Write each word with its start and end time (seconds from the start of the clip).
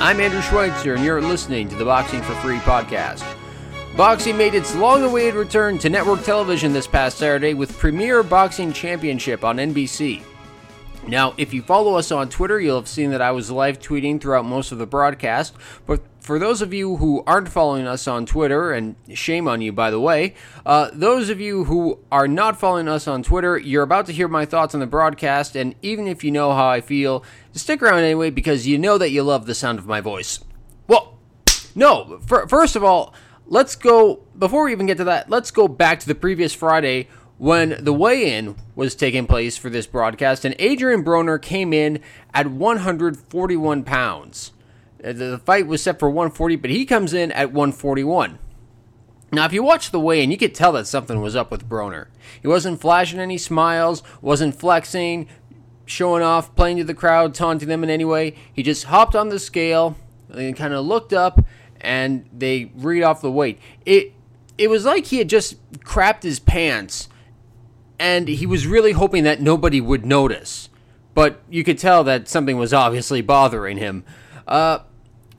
I'm 0.00 0.18
Andrew 0.18 0.40
Schweitzer, 0.40 0.94
and 0.94 1.04
you're 1.04 1.20
listening 1.20 1.68
to 1.68 1.76
the 1.76 1.84
Boxing 1.84 2.22
for 2.22 2.32
Free 2.36 2.56
podcast. 2.60 3.22
Boxing 3.98 4.34
made 4.34 4.54
its 4.54 4.74
long 4.74 5.02
awaited 5.02 5.34
return 5.34 5.76
to 5.76 5.90
network 5.90 6.22
television 6.22 6.72
this 6.72 6.86
past 6.86 7.18
Saturday 7.18 7.52
with 7.52 7.76
Premier 7.76 8.22
Boxing 8.22 8.72
Championship 8.72 9.44
on 9.44 9.58
NBC. 9.58 10.22
Now, 11.06 11.34
if 11.36 11.52
you 11.52 11.60
follow 11.60 11.96
us 11.96 12.10
on 12.10 12.30
Twitter, 12.30 12.58
you'll 12.58 12.76
have 12.76 12.88
seen 12.88 13.10
that 13.10 13.20
I 13.20 13.32
was 13.32 13.50
live 13.50 13.78
tweeting 13.78 14.18
throughout 14.18 14.46
most 14.46 14.72
of 14.72 14.78
the 14.78 14.86
broadcast. 14.86 15.52
But 15.84 16.00
for 16.30 16.38
those 16.38 16.62
of 16.62 16.72
you 16.72 16.94
who 16.98 17.24
aren't 17.26 17.48
following 17.48 17.88
us 17.88 18.06
on 18.06 18.24
Twitter, 18.24 18.70
and 18.70 18.94
shame 19.12 19.48
on 19.48 19.60
you, 19.60 19.72
by 19.72 19.90
the 19.90 19.98
way, 19.98 20.36
uh, 20.64 20.88
those 20.92 21.28
of 21.28 21.40
you 21.40 21.64
who 21.64 21.98
are 22.12 22.28
not 22.28 22.56
following 22.56 22.86
us 22.86 23.08
on 23.08 23.24
Twitter, 23.24 23.58
you're 23.58 23.82
about 23.82 24.06
to 24.06 24.12
hear 24.12 24.28
my 24.28 24.44
thoughts 24.44 24.72
on 24.72 24.78
the 24.78 24.86
broadcast. 24.86 25.56
And 25.56 25.74
even 25.82 26.06
if 26.06 26.22
you 26.22 26.30
know 26.30 26.52
how 26.52 26.68
I 26.68 26.82
feel, 26.82 27.24
stick 27.50 27.82
around 27.82 28.04
anyway 28.04 28.30
because 28.30 28.64
you 28.64 28.78
know 28.78 28.96
that 28.96 29.10
you 29.10 29.24
love 29.24 29.46
the 29.46 29.56
sound 29.56 29.80
of 29.80 29.88
my 29.88 30.00
voice. 30.00 30.38
Well, 30.86 31.18
no, 31.74 32.20
for, 32.24 32.46
first 32.46 32.76
of 32.76 32.84
all, 32.84 33.12
let's 33.46 33.74
go, 33.74 34.22
before 34.38 34.66
we 34.66 34.70
even 34.70 34.86
get 34.86 34.98
to 34.98 35.04
that, 35.04 35.30
let's 35.30 35.50
go 35.50 35.66
back 35.66 35.98
to 35.98 36.06
the 36.06 36.14
previous 36.14 36.54
Friday 36.54 37.08
when 37.38 37.82
the 37.82 37.92
weigh 37.92 38.32
in 38.38 38.54
was 38.76 38.94
taking 38.94 39.26
place 39.26 39.56
for 39.56 39.68
this 39.68 39.88
broadcast, 39.88 40.44
and 40.44 40.54
Adrian 40.60 41.02
Broner 41.02 41.42
came 41.42 41.72
in 41.72 42.00
at 42.32 42.46
141 42.46 43.82
pounds. 43.82 44.52
Uh, 45.02 45.12
the 45.12 45.38
fight 45.38 45.66
was 45.66 45.82
set 45.82 45.98
for 45.98 46.08
140, 46.08 46.56
but 46.56 46.70
he 46.70 46.84
comes 46.84 47.14
in 47.14 47.32
at 47.32 47.52
141. 47.52 48.38
Now, 49.32 49.44
if 49.44 49.52
you 49.52 49.62
watch 49.62 49.90
the 49.90 50.00
weigh 50.00 50.22
in, 50.22 50.30
you 50.30 50.36
could 50.36 50.54
tell 50.54 50.72
that 50.72 50.86
something 50.86 51.20
was 51.20 51.36
up 51.36 51.50
with 51.50 51.68
Broner. 51.68 52.06
He 52.42 52.48
wasn't 52.48 52.80
flashing 52.80 53.20
any 53.20 53.38
smiles, 53.38 54.02
wasn't 54.20 54.56
flexing, 54.56 55.28
showing 55.86 56.22
off, 56.22 56.54
playing 56.56 56.78
to 56.78 56.84
the 56.84 56.94
crowd, 56.94 57.34
taunting 57.34 57.68
them 57.68 57.84
in 57.84 57.90
any 57.90 58.04
way. 58.04 58.34
He 58.52 58.62
just 58.62 58.84
hopped 58.84 59.14
on 59.14 59.28
the 59.28 59.38
scale 59.38 59.96
and 60.30 60.56
kind 60.56 60.74
of 60.74 60.84
looked 60.84 61.12
up, 61.12 61.44
and 61.80 62.28
they 62.32 62.72
read 62.74 63.02
off 63.02 63.20
the 63.20 63.30
weight. 63.30 63.58
It 63.86 64.14
it 64.58 64.68
was 64.68 64.84
like 64.84 65.06
he 65.06 65.18
had 65.18 65.28
just 65.30 65.56
crapped 65.78 66.22
his 66.22 66.38
pants 66.38 67.08
and 68.00 68.28
he 68.28 68.46
was 68.46 68.66
really 68.66 68.92
hoping 68.92 69.24
that 69.24 69.42
nobody 69.42 69.80
would 69.80 70.06
notice. 70.06 70.70
But 71.12 71.42
you 71.50 71.62
could 71.62 71.78
tell 71.78 72.02
that 72.04 72.28
something 72.28 72.56
was 72.56 72.72
obviously 72.72 73.20
bothering 73.20 73.76
him. 73.76 74.04
Uh, 74.48 74.80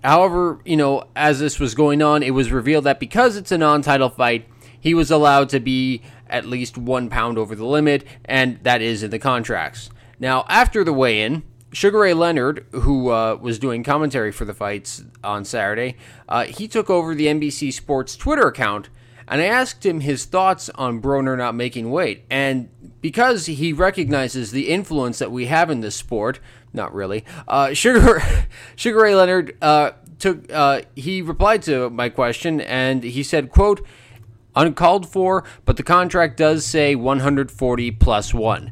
however, 0.04 0.60
you 0.66 0.78
know, 0.78 1.06
as 1.16 1.40
this 1.40 1.60
was 1.60 1.76
going 1.76 2.02
on, 2.02 2.24
it 2.24 2.32
was 2.32 2.52
revealed 2.52 2.86
that 2.86 3.00
because 3.00 3.36
it's 3.36 3.52
a 3.52 3.58
non 3.58 3.82
title 3.82 4.10
fight, 4.10 4.48
he 4.80 4.94
was 4.94 5.12
allowed 5.12 5.50
to 5.50 5.60
be 5.60 6.02
at 6.28 6.46
least 6.46 6.78
one 6.78 7.10
pound 7.10 7.38
over 7.38 7.56
the 7.56 7.66
limit, 7.66 8.06
and 8.26 8.60
that 8.64 8.82
is 8.82 9.04
in 9.04 9.12
the 9.12 9.20
contracts. 9.20 9.90
Now, 10.20 10.46
after 10.48 10.84
the 10.84 10.94
weigh 10.94 11.22
in, 11.22 11.44
Sugar 11.74 12.00
Ray 12.00 12.14
Leonard, 12.14 12.66
who 12.72 13.10
uh, 13.10 13.38
was 13.40 13.60
doing 13.60 13.84
commentary 13.84 14.32
for 14.32 14.46
the 14.46 14.54
fights 14.54 15.04
on 15.24 15.46
Saturday, 15.46 15.96
uh, 16.28 16.46
he 16.46 16.68
took 16.68 16.90
over 16.90 17.16
the 17.16 17.28
NBC 17.28 17.72
Sports 17.72 18.16
Twitter 18.18 18.48
account 18.48 18.90
and 19.32 19.42
I 19.42 19.46
asked 19.46 19.86
him 19.86 20.02
his 20.02 20.26
thoughts 20.26 20.70
on 20.72 21.02
Broner 21.02 21.38
not 21.38 21.56
making 21.56 21.90
weight. 21.90 22.26
And 22.30 22.68
because 23.00 23.46
he 23.46 23.72
recognizes 23.72 24.52
the 24.52 24.68
influence 24.68 25.20
that 25.20 25.32
we 25.32 25.46
have 25.46 25.70
in 25.70 25.80
this 25.80 25.96
sport, 25.96 26.42
not 26.74 26.94
really, 26.94 27.26
uh, 27.48 27.74
Sugar, 27.74 28.22
Sugar 28.76 29.02
Ray 29.02 29.16
Leonard 29.16 29.58
uh, 29.62 29.92
took, 30.20 30.52
uh, 30.52 30.82
he 30.96 31.22
replied 31.22 31.62
to 31.64 31.90
my 31.90 32.10
question 32.10 32.62
and 32.62 33.04
he 33.04 33.24
said, 33.24 33.50
quote, 33.50 33.86
uncalled 34.56 35.08
for, 35.08 35.44
but 35.66 35.78
the 35.78 35.84
contract 35.84 36.38
does 36.38 36.66
say 36.66 36.96
140 36.96 37.92
plus 37.92 38.34
one. 38.34 38.72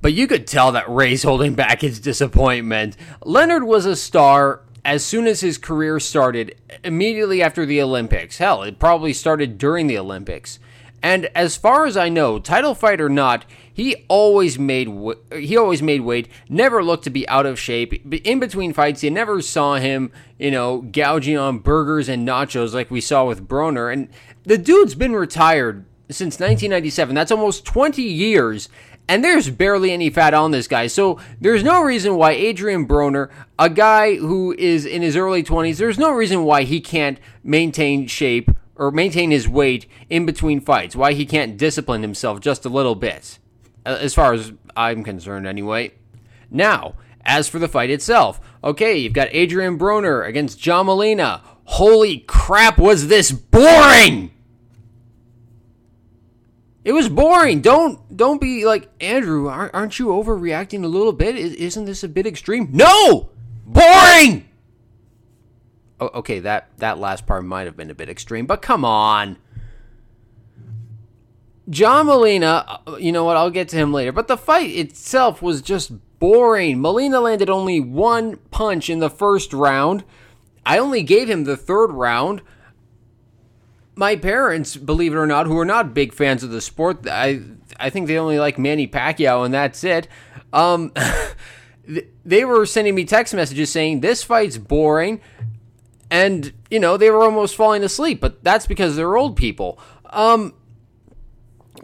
But 0.00 0.12
you 0.12 0.26
could 0.26 0.46
tell 0.46 0.72
that 0.72 0.90
Ray's 0.90 1.22
holding 1.24 1.54
back 1.54 1.80
his 1.80 2.00
disappointment. 2.00 2.96
Leonard 3.24 3.64
was 3.64 3.86
a 3.86 3.96
star 3.96 4.62
as 4.84 5.04
soon 5.04 5.26
as 5.26 5.40
his 5.40 5.58
career 5.58 6.00
started, 6.00 6.56
immediately 6.82 7.42
after 7.42 7.64
the 7.64 7.80
Olympics. 7.80 8.38
Hell, 8.38 8.62
it 8.62 8.78
probably 8.78 9.12
started 9.12 9.58
during 9.58 9.86
the 9.86 9.98
Olympics. 9.98 10.58
And 11.02 11.26
as 11.34 11.56
far 11.56 11.84
as 11.84 11.96
I 11.96 12.08
know, 12.08 12.38
title 12.38 12.74
fight 12.74 13.00
or 13.00 13.08
not, 13.08 13.44
he 13.72 14.04
always 14.08 14.58
made 14.58 14.88
he 15.32 15.56
always 15.56 15.82
made 15.82 16.02
weight. 16.02 16.28
Never 16.48 16.84
looked 16.84 17.04
to 17.04 17.10
be 17.10 17.28
out 17.28 17.46
of 17.46 17.58
shape. 17.58 17.92
In 18.24 18.38
between 18.38 18.72
fights, 18.72 19.02
you 19.02 19.10
never 19.10 19.40
saw 19.40 19.76
him, 19.76 20.12
you 20.38 20.50
know, 20.50 20.82
gouging 20.82 21.38
on 21.38 21.58
burgers 21.58 22.08
and 22.08 22.26
nachos 22.26 22.72
like 22.74 22.90
we 22.90 23.00
saw 23.00 23.24
with 23.24 23.48
Broner. 23.48 23.92
And 23.92 24.08
the 24.44 24.58
dude's 24.58 24.94
been 24.94 25.14
retired 25.14 25.84
since 26.08 26.34
1997. 26.34 27.14
That's 27.14 27.32
almost 27.32 27.64
20 27.64 28.02
years, 28.02 28.68
and 29.08 29.24
there's 29.24 29.50
barely 29.50 29.90
any 29.90 30.10
fat 30.10 30.34
on 30.34 30.50
this 30.50 30.68
guy. 30.68 30.86
So 30.86 31.18
there's 31.40 31.64
no 31.64 31.82
reason 31.82 32.16
why 32.16 32.32
Adrian 32.32 32.86
Broner, 32.86 33.30
a 33.58 33.70
guy 33.70 34.16
who 34.16 34.54
is 34.58 34.86
in 34.86 35.02
his 35.02 35.16
early 35.16 35.42
20s, 35.42 35.78
there's 35.78 35.98
no 35.98 36.12
reason 36.12 36.44
why 36.44 36.62
he 36.62 36.80
can't 36.80 37.18
maintain 37.42 38.06
shape 38.06 38.50
or 38.76 38.90
maintain 38.90 39.30
his 39.30 39.48
weight 39.48 39.86
in 40.08 40.26
between 40.26 40.60
fights, 40.60 40.96
why 40.96 41.12
he 41.12 41.26
can't 41.26 41.56
discipline 41.56 42.02
himself 42.02 42.40
just 42.40 42.64
a 42.64 42.70
little 42.70 42.94
bit, 42.94 43.38
uh, 43.84 43.98
as 44.00 44.14
far 44.14 44.32
as 44.32 44.52
I'm 44.76 45.04
concerned, 45.04 45.46
anyway. 45.46 45.92
Now, 46.50 46.94
as 47.24 47.48
for 47.48 47.58
the 47.58 47.68
fight 47.68 47.90
itself, 47.90 48.40
okay, 48.64 48.96
you've 48.96 49.12
got 49.12 49.28
Adrian 49.32 49.78
Broner 49.78 50.26
against 50.26 50.60
John 50.60 50.86
Molina. 50.86 51.42
Holy 51.64 52.18
crap, 52.18 52.78
was 52.78 53.08
this 53.08 53.30
boring! 53.30 54.32
It 56.84 56.92
was 56.92 57.08
boring. 57.08 57.60
Don't 57.60 58.16
don't 58.16 58.40
be 58.40 58.64
like 58.64 58.88
Andrew. 59.00 59.48
Aren't 59.48 60.00
you 60.00 60.08
overreacting 60.08 60.82
a 60.82 60.88
little 60.88 61.12
bit? 61.12 61.36
Isn't 61.36 61.84
this 61.84 62.02
a 62.02 62.08
bit 62.08 62.26
extreme? 62.26 62.70
No, 62.72 63.30
boring. 63.64 64.48
Oh, 66.02 66.18
okay, 66.18 66.40
that 66.40 66.68
that 66.78 66.98
last 66.98 67.26
part 67.26 67.44
might 67.44 67.66
have 67.66 67.76
been 67.76 67.90
a 67.90 67.94
bit 67.94 68.08
extreme, 68.08 68.46
but 68.46 68.62
come 68.62 68.84
on. 68.84 69.36
John 71.70 72.06
Molina, 72.06 72.80
uh, 72.86 72.96
you 72.96 73.12
know 73.12 73.24
what? 73.24 73.36
I'll 73.36 73.50
get 73.50 73.68
to 73.68 73.76
him 73.76 73.92
later. 73.92 74.10
But 74.10 74.26
the 74.26 74.36
fight 74.36 74.70
itself 74.70 75.40
was 75.40 75.62
just 75.62 75.92
boring. 76.18 76.80
Molina 76.80 77.20
landed 77.20 77.48
only 77.48 77.78
one 77.78 78.36
punch 78.50 78.90
in 78.90 78.98
the 78.98 79.10
first 79.10 79.52
round. 79.52 80.02
I 80.66 80.78
only 80.78 81.04
gave 81.04 81.30
him 81.30 81.44
the 81.44 81.56
third 81.56 81.92
round 81.92 82.42
my 83.94 84.16
parents, 84.16 84.76
believe 84.76 85.12
it 85.12 85.16
or 85.16 85.26
not, 85.26 85.46
who 85.46 85.58
are 85.58 85.64
not 85.64 85.94
big 85.94 86.12
fans 86.12 86.42
of 86.42 86.50
the 86.50 86.60
sport, 86.60 87.06
I 87.08 87.40
I 87.78 87.90
think 87.90 88.06
they 88.06 88.18
only 88.18 88.38
like 88.38 88.58
Manny 88.58 88.86
Pacquiao 88.86 89.44
and 89.44 89.52
that's 89.52 89.84
it. 89.84 90.08
Um, 90.52 90.92
they 92.24 92.44
were 92.44 92.66
sending 92.66 92.94
me 92.94 93.04
text 93.04 93.34
messages 93.34 93.70
saying 93.70 94.00
this 94.00 94.22
fight's 94.22 94.58
boring, 94.58 95.20
and 96.12 96.52
you 96.70 96.78
know 96.78 96.98
they 96.98 97.10
were 97.10 97.22
almost 97.22 97.56
falling 97.56 97.82
asleep. 97.82 98.20
But 98.20 98.44
that's 98.44 98.66
because 98.66 98.94
they're 98.94 99.16
old 99.16 99.34
people. 99.34 99.80
Um, 100.04 100.54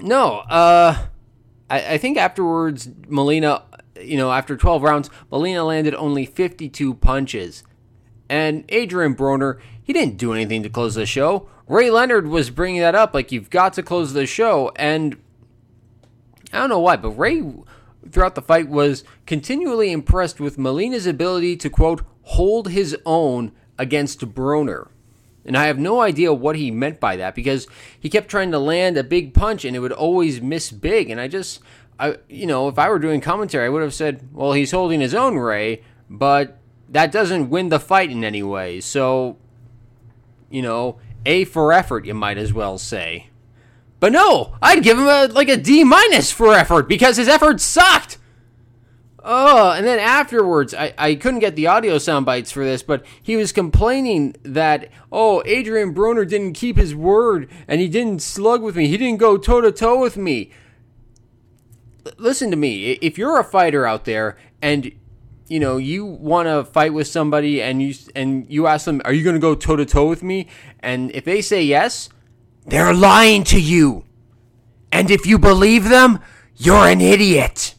no, 0.00 0.40
uh, 0.40 1.06
I, 1.70 1.94
I 1.94 1.98
think 1.98 2.18
afterwards 2.18 2.90
Molina, 3.08 3.62
you 4.00 4.18
know, 4.18 4.30
after 4.30 4.56
12 4.56 4.82
rounds, 4.82 5.10
Molina 5.30 5.64
landed 5.64 5.94
only 5.94 6.26
52 6.26 6.94
punches. 6.94 7.64
And 8.28 8.66
Adrian 8.68 9.14
Broner, 9.14 9.58
he 9.82 9.94
didn't 9.94 10.18
do 10.18 10.34
anything 10.34 10.62
to 10.62 10.68
close 10.68 10.94
the 10.94 11.06
show. 11.06 11.48
Ray 11.66 11.90
Leonard 11.90 12.28
was 12.28 12.50
bringing 12.50 12.82
that 12.82 12.94
up, 12.94 13.14
like 13.14 13.32
you've 13.32 13.48
got 13.48 13.72
to 13.74 13.82
close 13.82 14.12
the 14.12 14.26
show, 14.26 14.70
and 14.76 15.16
I 16.52 16.58
don't 16.58 16.68
know 16.68 16.80
why, 16.80 16.96
but 16.96 17.10
Ray 17.12 17.42
throughout 18.10 18.34
the 18.34 18.42
fight 18.42 18.68
was 18.68 19.04
continually 19.26 19.90
impressed 19.90 20.40
with 20.40 20.58
Molina's 20.58 21.06
ability 21.06 21.56
to 21.56 21.70
quote 21.70 22.02
hold 22.22 22.68
his 22.68 22.96
own 23.06 23.52
against 23.78 24.20
Broner. 24.34 24.88
And 25.44 25.56
I 25.56 25.66
have 25.66 25.78
no 25.78 26.00
idea 26.00 26.32
what 26.32 26.56
he 26.56 26.70
meant 26.70 27.00
by 27.00 27.16
that 27.16 27.34
because 27.34 27.66
he 27.98 28.10
kept 28.10 28.28
trying 28.28 28.50
to 28.50 28.58
land 28.58 28.98
a 28.98 29.04
big 29.04 29.32
punch 29.32 29.64
and 29.64 29.74
it 29.74 29.78
would 29.78 29.92
always 29.92 30.42
miss 30.42 30.70
big. 30.70 31.08
And 31.08 31.20
I 31.20 31.28
just, 31.28 31.60
I, 31.98 32.16
you 32.28 32.46
know, 32.46 32.68
if 32.68 32.78
I 32.78 32.90
were 32.90 32.98
doing 32.98 33.20
commentary, 33.20 33.64
I 33.64 33.70
would 33.70 33.82
have 33.82 33.94
said, 33.94 34.28
well, 34.32 34.52
he's 34.52 34.72
holding 34.72 35.00
his 35.00 35.14
own, 35.14 35.36
Ray, 35.36 35.82
but 36.10 36.58
that 36.90 37.12
doesn't 37.12 37.48
win 37.48 37.70
the 37.70 37.80
fight 37.80 38.10
in 38.10 38.24
any 38.24 38.42
way. 38.42 38.80
So, 38.80 39.38
you 40.50 40.60
know, 40.60 40.98
a 41.24 41.44
for 41.44 41.72
effort, 41.72 42.04
you 42.04 42.14
might 42.14 42.38
as 42.38 42.52
well 42.52 42.76
say. 42.76 43.28
But 44.00 44.12
no, 44.12 44.54
I'd 44.62 44.82
give 44.82 44.98
him 44.98 45.08
a 45.08 45.26
like 45.26 45.48
a 45.48 45.56
D 45.56 45.82
minus 45.82 46.30
for 46.30 46.54
effort 46.54 46.88
because 46.88 47.16
his 47.16 47.28
effort 47.28 47.60
sucked. 47.60 48.17
Oh, 49.30 49.72
and 49.72 49.86
then 49.86 49.98
afterwards, 49.98 50.72
I, 50.72 50.94
I 50.96 51.14
couldn't 51.14 51.40
get 51.40 51.54
the 51.54 51.66
audio 51.66 51.98
sound 51.98 52.24
bites 52.24 52.50
for 52.50 52.64
this, 52.64 52.82
but 52.82 53.04
he 53.22 53.36
was 53.36 53.52
complaining 53.52 54.34
that, 54.42 54.88
oh, 55.12 55.42
Adrian 55.44 55.94
Broner 55.94 56.26
didn't 56.26 56.54
keep 56.54 56.78
his 56.78 56.94
word 56.94 57.46
and 57.68 57.78
he 57.78 57.88
didn't 57.88 58.22
slug 58.22 58.62
with 58.62 58.74
me. 58.74 58.88
He 58.88 58.96
didn't 58.96 59.18
go 59.18 59.36
toe 59.36 59.60
to 59.60 59.70
toe 59.70 60.00
with 60.00 60.16
me. 60.16 60.50
L- 62.06 62.12
listen 62.16 62.50
to 62.50 62.56
me. 62.56 62.92
If 62.92 63.18
you're 63.18 63.38
a 63.38 63.44
fighter 63.44 63.84
out 63.84 64.06
there 64.06 64.38
and 64.62 64.92
you 65.46 65.60
know 65.60 65.76
you 65.76 66.06
want 66.06 66.48
to 66.48 66.64
fight 66.64 66.94
with 66.94 67.06
somebody 67.06 67.60
and 67.60 67.82
you 67.82 67.94
and 68.14 68.46
you 68.50 68.66
ask 68.66 68.86
them 68.86 69.00
are 69.04 69.12
you 69.12 69.22
going 69.24 69.36
to 69.36 69.40
go 69.40 69.54
toe 69.54 69.76
to 69.76 69.86
toe 69.86 70.06
with 70.06 70.22
me 70.22 70.46
and 70.80 71.10
if 71.12 71.24
they 71.24 71.40
say 71.40 71.62
yes 71.62 72.10
they're 72.66 72.92
lying 72.92 73.44
to 73.44 73.58
you 73.58 74.04
and 74.92 75.10
if 75.10 75.26
you 75.26 75.38
believe 75.38 75.88
them 75.88 76.18
you're 76.54 76.86
an 76.86 77.00
idiot 77.00 77.74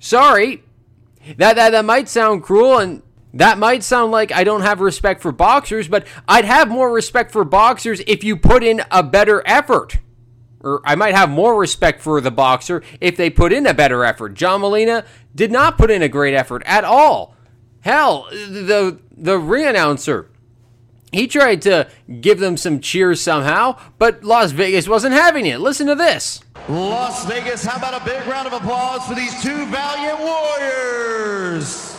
sorry 0.00 0.64
that 1.36 1.54
that, 1.54 1.70
that 1.70 1.84
might 1.84 2.08
sound 2.08 2.42
cruel 2.42 2.78
and 2.78 3.02
That 3.34 3.58
might 3.58 3.84
sound 3.84 4.10
like 4.10 4.32
I 4.32 4.42
don't 4.42 4.62
have 4.62 4.80
respect 4.80 5.22
for 5.22 5.30
boxers, 5.30 5.86
but 5.86 6.04
I'd 6.26 6.44
have 6.44 6.68
more 6.68 6.90
respect 6.92 7.30
for 7.30 7.44
boxers 7.44 8.00
if 8.06 8.24
you 8.24 8.36
put 8.36 8.64
in 8.64 8.82
a 8.90 9.04
better 9.04 9.42
effort. 9.46 9.98
Or 10.62 10.82
I 10.84 10.96
might 10.96 11.14
have 11.14 11.30
more 11.30 11.58
respect 11.58 12.02
for 12.02 12.20
the 12.20 12.32
boxer 12.32 12.82
if 13.00 13.16
they 13.16 13.30
put 13.30 13.52
in 13.52 13.66
a 13.66 13.74
better 13.74 14.04
effort. 14.04 14.34
John 14.34 14.60
Molina 14.62 15.04
did 15.34 15.52
not 15.52 15.78
put 15.78 15.90
in 15.90 16.02
a 16.02 16.08
great 16.08 16.34
effort 16.34 16.62
at 16.66 16.84
all. 16.84 17.36
Hell, 17.82 18.26
the 18.30 18.98
the 19.16 19.38
ring 19.38 19.66
announcer 19.66 20.28
he 21.12 21.26
tried 21.26 21.62
to 21.62 21.88
give 22.20 22.38
them 22.38 22.56
some 22.56 22.80
cheers 22.80 23.20
somehow, 23.20 23.76
but 23.98 24.22
Las 24.22 24.52
Vegas 24.52 24.88
wasn't 24.88 25.14
having 25.14 25.46
it. 25.46 25.60
Listen 25.60 25.86
to 25.88 25.94
this. 25.94 26.40
Las 26.70 27.24
Vegas, 27.24 27.64
how 27.64 27.76
about 27.78 28.00
a 28.00 28.04
big 28.04 28.24
round 28.28 28.46
of 28.46 28.52
applause 28.52 29.04
for 29.04 29.16
these 29.16 29.42
two 29.42 29.66
valiant 29.66 30.20
warriors? 30.20 31.98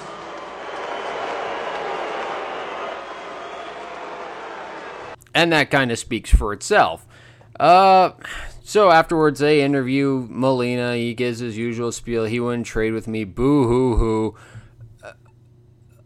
And 5.35 5.51
that 5.51 5.71
kind 5.71 5.91
of 5.91 5.99
speaks 5.99 6.29
for 6.29 6.53
itself. 6.53 7.05
Uh, 7.59 8.11
so 8.63 8.91
afterwards, 8.91 9.41
they 9.41 9.61
interview 9.61 10.25
Molina. 10.29 10.95
He 10.95 11.15
gives 11.15 11.39
his 11.39 11.57
usual 11.57 11.91
spiel. 11.91 12.23
He 12.23 12.39
wouldn't 12.39 12.65
trade 12.65 12.93
with 12.93 13.09
me. 13.09 13.25
Boo 13.25 13.67
hoo 13.67 13.97
hoo. 13.97 14.35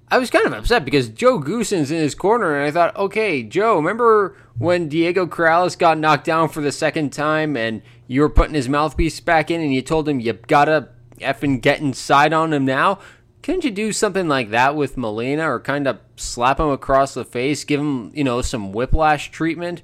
I 0.09 0.17
was 0.17 0.31
kind 0.31 0.45
of 0.47 0.53
upset 0.53 0.85
because 0.85 1.09
Joe 1.09 1.39
Goossen's 1.39 1.91
in 1.91 1.97
his 1.97 2.15
corner, 2.15 2.55
and 2.55 2.65
I 2.65 2.71
thought, 2.71 2.95
okay, 2.95 3.43
Joe, 3.43 3.75
remember 3.75 4.35
when 4.57 4.87
Diego 4.87 5.27
Corrales 5.27 5.77
got 5.77 5.99
knocked 5.99 6.25
down 6.25 6.49
for 6.49 6.61
the 6.61 6.71
second 6.71 7.11
time, 7.11 7.57
and 7.57 7.81
you 8.07 8.21
were 8.21 8.29
putting 8.29 8.55
his 8.55 8.69
mouthpiece 8.69 9.19
back 9.19 9.49
in, 9.51 9.61
and 9.61 9.73
you 9.73 9.81
told 9.81 10.07
him 10.07 10.19
you 10.19 10.33
gotta 10.33 10.89
effing 11.19 11.61
get 11.61 11.79
inside 11.79 12.33
on 12.33 12.53
him 12.53 12.65
now? 12.65 12.99
Couldn't 13.41 13.63
you 13.63 13.71
do 13.71 13.91
something 13.91 14.27
like 14.27 14.49
that 14.49 14.75
with 14.75 14.97
Molina, 14.97 15.49
or 15.49 15.59
kind 15.59 15.87
of 15.87 15.99
slap 16.15 16.59
him 16.59 16.69
across 16.69 17.13
the 17.13 17.23
face, 17.23 17.63
give 17.63 17.79
him, 17.79 18.11
you 18.15 18.23
know, 18.23 18.41
some 18.41 18.71
whiplash 18.71 19.29
treatment? 19.31 19.83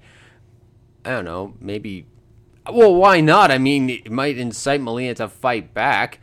I 1.06 1.12
don't 1.12 1.25
know, 1.25 1.53
maybe. 1.59 2.06
Well, 2.71 2.95
why 2.95 3.21
not? 3.21 3.51
I 3.51 3.57
mean, 3.57 3.89
it 3.89 4.12
might 4.12 4.38
incite 4.38 4.81
Molina 4.81 5.15
to 5.15 5.27
fight 5.27 5.74
back. 5.74 6.19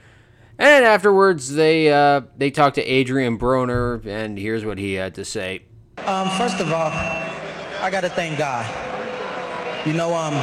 And 0.58 0.84
afterwards, 0.84 1.54
they 1.54 1.92
uh, 1.92 2.22
they 2.36 2.50
talked 2.50 2.74
to 2.74 2.82
Adrian 2.82 3.38
Broner, 3.38 4.04
and 4.04 4.36
here's 4.36 4.64
what 4.64 4.78
he 4.78 4.94
had 4.94 5.14
to 5.14 5.24
say. 5.24 5.62
Um, 5.98 6.28
first 6.30 6.60
of 6.60 6.72
all, 6.72 6.90
I 7.80 7.88
got 7.92 8.00
to 8.00 8.08
thank 8.08 8.38
God. 8.38 8.66
You 9.86 9.92
know, 9.92 10.12
um, 10.12 10.34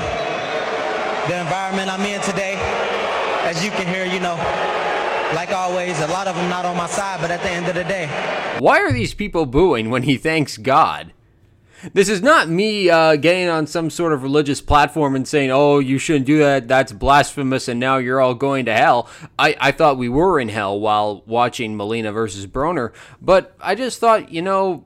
the 1.28 1.40
environment 1.40 1.90
I'm 1.90 2.02
in 2.02 2.22
today, 2.22 2.56
as 3.44 3.64
you 3.64 3.72
can 3.72 3.88
hear, 3.88 4.06
you 4.06 4.20
know, 4.20 4.36
like 5.34 5.52
always, 5.52 6.00
a 6.02 6.08
lot 6.08 6.28
of 6.28 6.36
them 6.36 6.50
not 6.50 6.66
on 6.66 6.78
my 6.78 6.88
side, 6.88 7.20
but 7.20 7.32
at 7.32 7.42
the 7.42 7.50
end 7.50 7.68
of 7.68 7.74
the 7.74 7.84
day. 7.84 8.08
Why 8.60 8.80
are 8.80 8.92
these 8.92 9.14
people 9.14 9.46
booing 9.46 9.90
when 9.90 10.04
he 10.04 10.18
thanks 10.18 10.58
God? 10.58 11.14
This 11.94 12.10
is 12.10 12.22
not 12.22 12.48
me 12.48 12.90
uh, 12.90 13.16
getting 13.16 13.50
on 13.50 13.68
some 13.68 13.90
sort 13.90 14.14
of 14.14 14.24
religious 14.24 14.62
platform 14.62 15.16
and 15.16 15.28
saying, 15.28 15.52
oh, 15.52 15.80
you 15.80 15.98
shouldn't 15.98 16.26
do 16.26 16.40
that. 16.40 16.68
That's 16.68 16.92
blasphemous, 16.92 17.68
and 17.68 17.80
now 17.80 17.98
you're 17.98 18.22
all 18.22 18.34
going 18.34 18.66
to 18.66 18.74
hell. 18.74 19.10
I, 19.38 19.56
I 19.60 19.72
thought 19.72 19.98
we 19.98 20.10
were 20.10 20.40
in 20.40 20.50
hell 20.50 20.80
while 20.80 21.24
watching 21.26 21.76
Molina 21.76 22.12
versus 22.12 22.48
Broner, 22.48 22.94
but 23.22 23.56
I 23.60 23.76
just 23.76 24.00
thought, 24.00 24.32
you 24.32 24.42
know, 24.42 24.86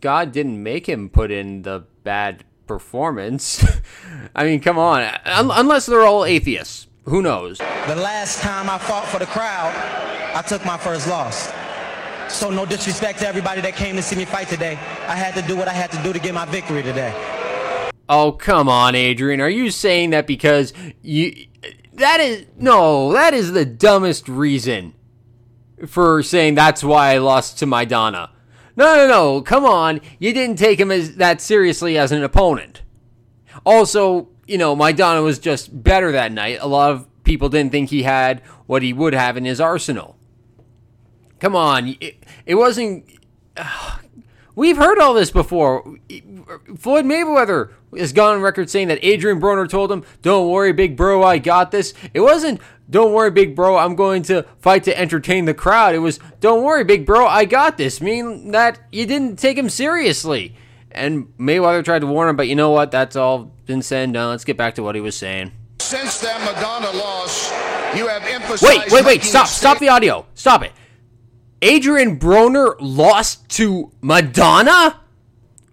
God 0.00 0.32
didn't 0.32 0.62
make 0.62 0.88
him 0.88 1.08
put 1.08 1.30
in 1.30 1.62
the 1.62 1.84
bad 2.04 2.44
performance. 2.68 3.64
I 4.36 4.44
mean, 4.44 4.60
come 4.60 4.78
on. 4.78 5.02
Un- 5.24 5.50
unless 5.52 5.86
they're 5.86 6.06
all 6.06 6.24
atheists. 6.24 6.86
Who 7.06 7.22
knows? 7.22 7.58
The 7.58 7.96
last 7.96 8.40
time 8.40 8.68
I 8.68 8.76
fought 8.78 9.08
for 9.08 9.18
the 9.18 9.26
crowd, 9.26 9.74
I 10.34 10.42
took 10.42 10.64
my 10.64 10.76
first 10.76 11.08
loss. 11.08 11.50
So 12.28 12.50
no 12.50 12.66
disrespect 12.66 13.20
to 13.20 13.26
everybody 13.26 13.62
that 13.62 13.74
came 13.74 13.96
to 13.96 14.02
see 14.02 14.14
me 14.14 14.26
fight 14.26 14.48
today. 14.48 14.72
I 15.08 15.16
had 15.16 15.34
to 15.34 15.42
do 15.48 15.56
what 15.56 15.66
I 15.66 15.72
had 15.72 15.90
to 15.92 16.02
do 16.02 16.12
to 16.12 16.18
get 16.18 16.34
my 16.34 16.44
victory 16.44 16.82
today. 16.82 17.14
Oh, 18.10 18.32
come 18.32 18.68
on, 18.68 18.94
Adrian. 18.94 19.40
Are 19.40 19.48
you 19.48 19.70
saying 19.70 20.10
that 20.10 20.26
because 20.26 20.72
you 21.02 21.46
that 21.94 22.20
is 22.20 22.46
no, 22.56 23.12
that 23.12 23.34
is 23.34 23.52
the 23.52 23.64
dumbest 23.64 24.28
reason 24.28 24.94
for 25.86 26.22
saying 26.22 26.54
that's 26.54 26.84
why 26.84 27.14
I 27.14 27.18
lost 27.18 27.58
to 27.58 27.66
Maidana. 27.66 28.30
No, 28.78 28.94
no, 28.94 29.08
no. 29.08 29.42
Come 29.42 29.64
on. 29.64 30.00
You 30.20 30.32
didn't 30.32 30.56
take 30.56 30.78
him 30.78 30.92
as 30.92 31.16
that 31.16 31.40
seriously 31.40 31.98
as 31.98 32.12
an 32.12 32.22
opponent. 32.22 32.82
Also, 33.66 34.28
you 34.46 34.56
know, 34.56 34.76
Maidana 34.76 35.22
was 35.22 35.40
just 35.40 35.82
better 35.82 36.12
that 36.12 36.30
night. 36.30 36.58
A 36.60 36.68
lot 36.68 36.92
of 36.92 37.24
people 37.24 37.48
didn't 37.48 37.72
think 37.72 37.90
he 37.90 38.04
had 38.04 38.40
what 38.66 38.84
he 38.84 38.92
would 38.92 39.14
have 39.14 39.36
in 39.36 39.44
his 39.44 39.60
arsenal. 39.60 40.16
Come 41.40 41.56
on, 41.56 41.96
it, 42.00 42.24
it 42.46 42.54
wasn't. 42.54 43.04
Uh, 43.56 43.98
we've 44.58 44.76
heard 44.76 44.98
all 44.98 45.14
this 45.14 45.30
before. 45.30 45.84
Floyd 46.76 47.04
Mayweather 47.04 47.70
has 47.96 48.12
gone 48.12 48.34
on 48.34 48.42
record 48.42 48.68
saying 48.68 48.88
that 48.88 48.98
Adrian 49.02 49.40
Broner 49.40 49.68
told 49.68 49.90
him, 49.92 50.04
"Don't 50.20 50.50
worry, 50.50 50.72
big 50.72 50.96
bro, 50.96 51.22
I 51.22 51.38
got 51.38 51.70
this." 51.70 51.94
It 52.12 52.20
wasn't, 52.20 52.60
"Don't 52.90 53.12
worry, 53.12 53.30
big 53.30 53.54
bro, 53.54 53.76
I'm 53.76 53.94
going 53.94 54.22
to 54.24 54.44
fight 54.58 54.82
to 54.84 54.98
entertain 54.98 55.44
the 55.44 55.54
crowd." 55.54 55.94
It 55.94 56.00
was, 56.00 56.18
"Don't 56.40 56.64
worry, 56.64 56.82
big 56.82 57.06
bro, 57.06 57.26
I 57.26 57.44
got 57.44 57.78
this." 57.78 58.00
Meaning 58.00 58.50
that 58.50 58.80
you 58.90 59.06
didn't 59.06 59.36
take 59.36 59.56
him 59.56 59.70
seriously. 59.70 60.56
And 60.90 61.28
Mayweather 61.38 61.84
tried 61.84 62.00
to 62.00 62.06
warn 62.06 62.28
him, 62.28 62.36
but 62.36 62.48
you 62.48 62.56
know 62.56 62.70
what? 62.70 62.90
That's 62.90 63.14
all 63.14 63.52
been 63.66 63.82
said 63.82 64.04
and 64.04 64.14
done. 64.14 64.30
Let's 64.30 64.44
get 64.44 64.56
back 64.56 64.74
to 64.74 64.82
what 64.82 64.96
he 64.96 65.00
was 65.00 65.14
saying. 65.14 65.52
Since 65.80 66.20
that 66.22 66.40
Maidana 66.40 66.92
loss, 66.98 67.52
you 67.96 68.08
have 68.08 68.26
emphasized. 68.26 68.62
Wait, 68.62 68.90
wait, 68.90 69.04
wait! 69.04 69.22
Stop! 69.22 69.46
Stop 69.46 69.78
the 69.78 69.88
audio! 69.88 70.26
Stop 70.34 70.64
it! 70.64 70.72
Adrian 71.60 72.18
Broner 72.18 72.76
lost 72.78 73.48
to 73.50 73.90
Madonna? 74.00 75.00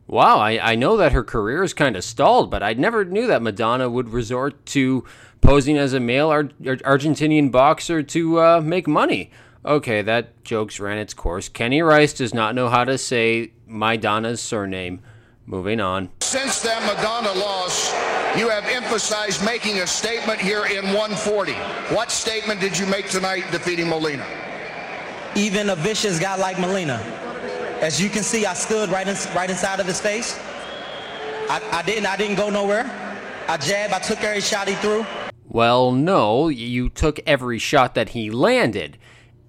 Wow, 0.08 0.40
I, 0.40 0.72
I 0.72 0.76
know 0.76 0.98
that 0.98 1.12
her 1.12 1.24
career 1.24 1.64
is 1.64 1.74
kind 1.74 1.96
of 1.96 2.04
stalled, 2.04 2.50
but 2.50 2.64
I 2.64 2.74
never 2.74 3.06
knew 3.06 3.28
that 3.28 3.42
Madonna 3.42 3.90
would 3.90 4.10
resort 4.10 4.66
to 4.68 5.04
posing 5.42 5.78
as 5.78 5.94
a 5.94 6.00
male 6.00 6.30
Ar- 6.30 6.44
Argentinian 6.44 7.52
boxer 7.52 8.02
to 8.02 8.40
uh, 8.40 8.62
make 8.62 8.88
money. 8.88 9.30
Okay, 9.64 10.02
that 10.02 10.44
joke's 10.44 10.80
ran 10.80 10.98
its 10.98 11.14
course. 11.14 11.50
Kenny 11.50 11.82
Rice 11.82 12.14
does 12.14 12.34
not 12.34 12.56
know 12.56 12.70
how 12.70 12.84
to 12.84 12.98
say 12.98 13.52
Maidana's 13.68 14.42
surname. 14.42 15.02
Moving 15.48 15.80
on. 15.80 16.10
Since 16.22 16.64
that 16.64 16.82
Madonna 16.82 17.40
loss, 17.40 17.92
you 18.36 18.50
have 18.50 18.66
emphasized 18.66 19.46
making 19.46 19.80
a 19.80 19.88
statement 19.88 20.40
here 20.40 20.66
in 20.66 20.86
140. 20.86 21.54
What 21.94 22.10
statement 22.10 22.60
did 22.60 22.76
you 22.76 22.88
make 22.88 23.10
tonight 23.10 23.44
defeating 23.52 23.88
Molina? 23.88 24.26
Even 25.36 25.70
a 25.70 25.76
vicious 25.76 26.20
guy 26.20 26.36
like 26.36 26.58
Molina. 26.60 26.96
As 27.82 28.02
you 28.02 28.10
can 28.10 28.24
see, 28.24 28.46
I 28.46 28.54
stood 28.54 28.90
right, 28.90 29.08
in, 29.08 29.16
right 29.36 29.50
inside 29.50 29.80
of 29.80 29.86
his 29.86 30.00
face. 30.00 30.40
I, 31.50 31.62
I, 31.72 31.84
didn't, 31.84 32.06
I 32.06 32.16
didn't 32.16 32.38
go 32.38 32.50
nowhere. 32.50 32.90
I 33.48 33.58
jabbed, 33.58 33.94
I 33.94 34.00
took 34.00 34.24
every 34.24 34.42
shot 34.42 34.68
he 34.68 34.76
threw. 34.76 35.06
Well, 35.48 35.92
no, 35.92 36.48
you 36.48 36.90
took 36.90 37.20
every 37.28 37.60
shot 37.60 37.94
that 37.96 38.10
he 38.10 38.32
landed. 38.32 38.98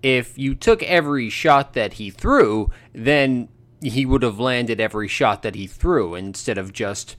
If 0.02 0.37
you 0.37 0.55
took 0.55 0.83
every 0.83 1.31
shot 1.31 1.73
that 1.73 1.95
he 1.95 2.11
threw, 2.11 2.71
then 2.93 3.49
he 3.81 4.05
would 4.05 4.23
have 4.23 4.38
landed 4.38 4.81
every 4.81 5.09
shot 5.09 5.43
that 5.43 5.55
he 5.55 5.66
threw 5.66 6.14
instead 6.14 6.59
of 6.59 6.73
just 6.73 7.16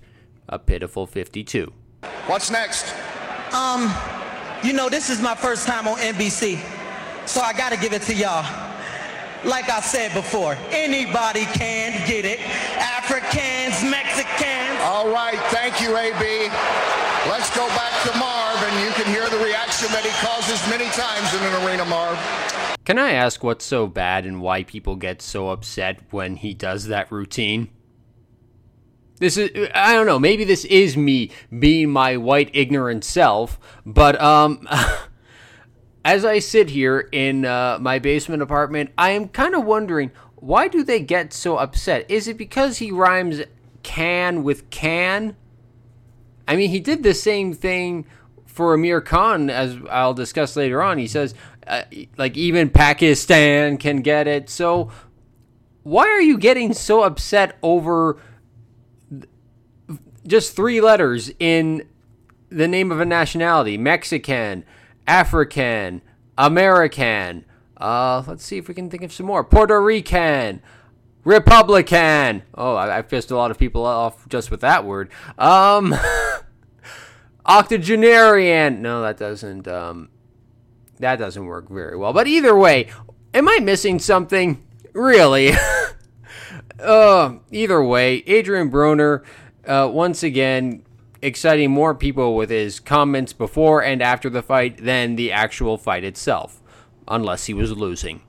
a 0.47 0.59
pitiful 0.59 1.07
52. 1.07 1.73
What's 2.27 2.51
next? 2.51 2.93
Um, 3.53 3.93
you 4.63 4.73
know, 4.73 4.89
this 4.89 5.09
is 5.09 5.21
my 5.21 5.35
first 5.35 5.65
time 5.65 5.87
on 5.87 5.97
NBC. 5.97 6.76
So 7.27 7.41
I 7.41 7.51
got 7.51 7.73
to 7.73 7.77
give 7.77 7.91
it 7.91 8.03
to 8.03 8.15
y'all. 8.15 8.41
Like 9.43 9.69
I 9.69 9.81
said 9.81 10.13
before, 10.13 10.57
anybody 10.71 11.43
can 11.43 11.91
get 12.07 12.23
it. 12.23 12.39
Africans, 12.79 13.83
Mexicans. 13.83 14.79
All 14.83 15.11
right, 15.11 15.37
thank 15.51 15.81
you, 15.81 15.95
AB. 15.97 16.47
Let's 17.29 17.53
go 17.53 17.67
back 17.67 17.91
to 18.03 18.17
Marv, 18.17 18.63
and 18.63 18.79
you 18.81 18.91
can 18.93 19.05
hear 19.13 19.29
the 19.29 19.43
reaction 19.43 19.89
that 19.91 20.05
he 20.05 20.25
causes 20.25 20.57
many 20.69 20.85
times 20.91 21.33
in 21.33 21.43
an 21.43 21.67
arena, 21.67 21.83
Marv. 21.83 22.17
Can 22.85 22.97
I 22.97 23.11
ask 23.11 23.43
what's 23.43 23.65
so 23.65 23.87
bad 23.87 24.25
and 24.25 24.41
why 24.41 24.63
people 24.63 24.95
get 24.95 25.21
so 25.21 25.49
upset 25.49 25.99
when 26.11 26.37
he 26.37 26.53
does 26.53 26.87
that 26.87 27.11
routine? 27.11 27.67
This 29.19 29.35
is 29.35 29.69
I 29.75 29.93
don't 29.93 30.05
know, 30.05 30.19
maybe 30.19 30.45
this 30.45 30.63
is 30.63 30.95
me 30.95 31.31
being 31.59 31.89
my 31.89 32.15
white 32.15 32.51
ignorant 32.53 33.03
self, 33.03 33.59
but 33.85 34.19
um 34.21 34.65
as 36.03 36.23
I 36.23 36.39
sit 36.39 36.69
here 36.69 37.09
in 37.11 37.45
uh, 37.45 37.77
my 37.81 37.99
basement 37.99 38.41
apartment, 38.41 38.91
I 38.97 39.11
am 39.11 39.27
kind 39.27 39.55
of 39.55 39.65
wondering 39.65 40.11
why 40.35 40.67
do 40.67 40.83
they 40.83 40.99
get 40.99 41.33
so 41.33 41.57
upset? 41.57 42.09
Is 42.09 42.27
it 42.27 42.37
because 42.37 42.77
he 42.77 42.91
rhymes 42.91 43.41
can 43.83 44.43
with 44.43 44.69
can? 44.69 45.35
I 46.47 46.55
mean, 46.55 46.69
he 46.69 46.79
did 46.79 47.03
the 47.03 47.13
same 47.13 47.53
thing 47.53 48.05
for 48.45 48.73
Amir 48.73 49.01
Khan, 49.01 49.49
as 49.49 49.77
I'll 49.89 50.13
discuss 50.13 50.55
later 50.55 50.81
on. 50.81 50.97
He 50.97 51.07
says, 51.07 51.33
uh, 51.65 51.83
like, 52.17 52.37
even 52.37 52.69
Pakistan 52.69 53.77
can 53.77 54.01
get 54.01 54.27
it. 54.27 54.49
So, 54.49 54.91
why 55.83 56.07
are 56.07 56.21
you 56.21 56.37
getting 56.37 56.73
so 56.73 57.03
upset 57.03 57.57
over 57.61 58.17
just 60.25 60.55
three 60.55 60.81
letters 60.81 61.31
in 61.39 61.87
the 62.49 62.67
name 62.67 62.91
of 62.91 62.99
a 62.99 63.05
nationality? 63.05 63.77
Mexican, 63.77 64.63
African, 65.07 66.01
American, 66.37 67.45
Uh, 67.79 68.23
let's 68.27 68.43
see 68.43 68.57
if 68.57 68.67
we 68.67 68.73
can 68.73 68.89
think 68.89 69.03
of 69.03 69.13
some 69.13 69.25
more. 69.27 69.43
Puerto 69.43 69.81
Rican. 69.81 70.61
Republican. 71.23 72.43
Oh, 72.55 72.75
I, 72.75 72.99
I 72.99 73.01
pissed 73.01 73.31
a 73.31 73.35
lot 73.35 73.51
of 73.51 73.59
people 73.59 73.85
off 73.85 74.27
just 74.29 74.49
with 74.49 74.61
that 74.61 74.85
word. 74.85 75.09
Um, 75.37 75.93
octogenarian. 77.45 78.81
No, 78.81 79.01
that 79.01 79.17
doesn't. 79.17 79.67
Um, 79.67 80.09
that 80.99 81.17
doesn't 81.17 81.45
work 81.45 81.69
very 81.69 81.97
well. 81.97 82.13
But 82.13 82.27
either 82.27 82.57
way, 82.57 82.87
am 83.33 83.47
I 83.47 83.59
missing 83.59 83.99
something? 83.99 84.65
Really? 84.93 85.51
uh, 86.79 87.35
either 87.51 87.83
way, 87.83 88.23
Adrian 88.25 88.71
Broner, 88.71 89.23
uh, 89.67 89.89
once 89.91 90.23
again, 90.23 90.83
exciting 91.21 91.71
more 91.71 91.95
people 91.95 92.35
with 92.35 92.49
his 92.49 92.79
comments 92.79 93.33
before 93.33 93.83
and 93.83 94.01
after 94.01 94.29
the 94.29 94.41
fight 94.41 94.83
than 94.83 95.15
the 95.15 95.31
actual 95.31 95.77
fight 95.77 96.03
itself, 96.03 96.61
unless 97.07 97.45
he 97.45 97.53
was 97.53 97.71
losing. 97.71 98.21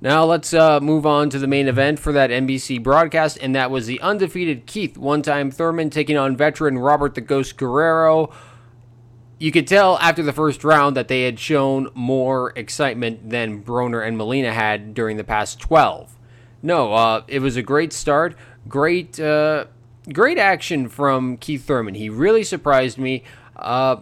Now 0.00 0.24
let's 0.24 0.52
uh, 0.52 0.80
move 0.80 1.06
on 1.06 1.30
to 1.30 1.38
the 1.38 1.46
main 1.46 1.66
event 1.66 1.98
for 1.98 2.12
that 2.12 2.28
NBC 2.28 2.82
broadcast, 2.82 3.38
and 3.40 3.54
that 3.54 3.70
was 3.70 3.86
the 3.86 4.00
undefeated 4.02 4.66
Keith 4.66 4.98
One 4.98 5.22
Time 5.22 5.50
Thurman 5.50 5.88
taking 5.88 6.18
on 6.18 6.36
veteran 6.36 6.78
Robert 6.78 7.14
the 7.14 7.22
Ghost 7.22 7.56
Guerrero. 7.56 8.30
You 9.38 9.50
could 9.50 9.66
tell 9.66 9.98
after 9.98 10.22
the 10.22 10.32
first 10.32 10.62
round 10.62 10.96
that 10.96 11.08
they 11.08 11.22
had 11.22 11.38
shown 11.38 11.88
more 11.94 12.52
excitement 12.54 13.30
than 13.30 13.62
Broner 13.62 14.06
and 14.06 14.18
Molina 14.18 14.52
had 14.52 14.92
during 14.92 15.16
the 15.16 15.24
past 15.24 15.58
12. 15.60 16.16
No, 16.62 16.92
uh, 16.92 17.22
it 17.26 17.40
was 17.40 17.56
a 17.56 17.62
great 17.62 17.92
start, 17.92 18.36
great, 18.68 19.18
uh, 19.18 19.66
great 20.12 20.38
action 20.38 20.88
from 20.88 21.36
Keith 21.36 21.64
Thurman. 21.64 21.94
He 21.94 22.08
really 22.08 22.44
surprised 22.44 22.98
me. 22.98 23.22
Uh, 23.56 23.96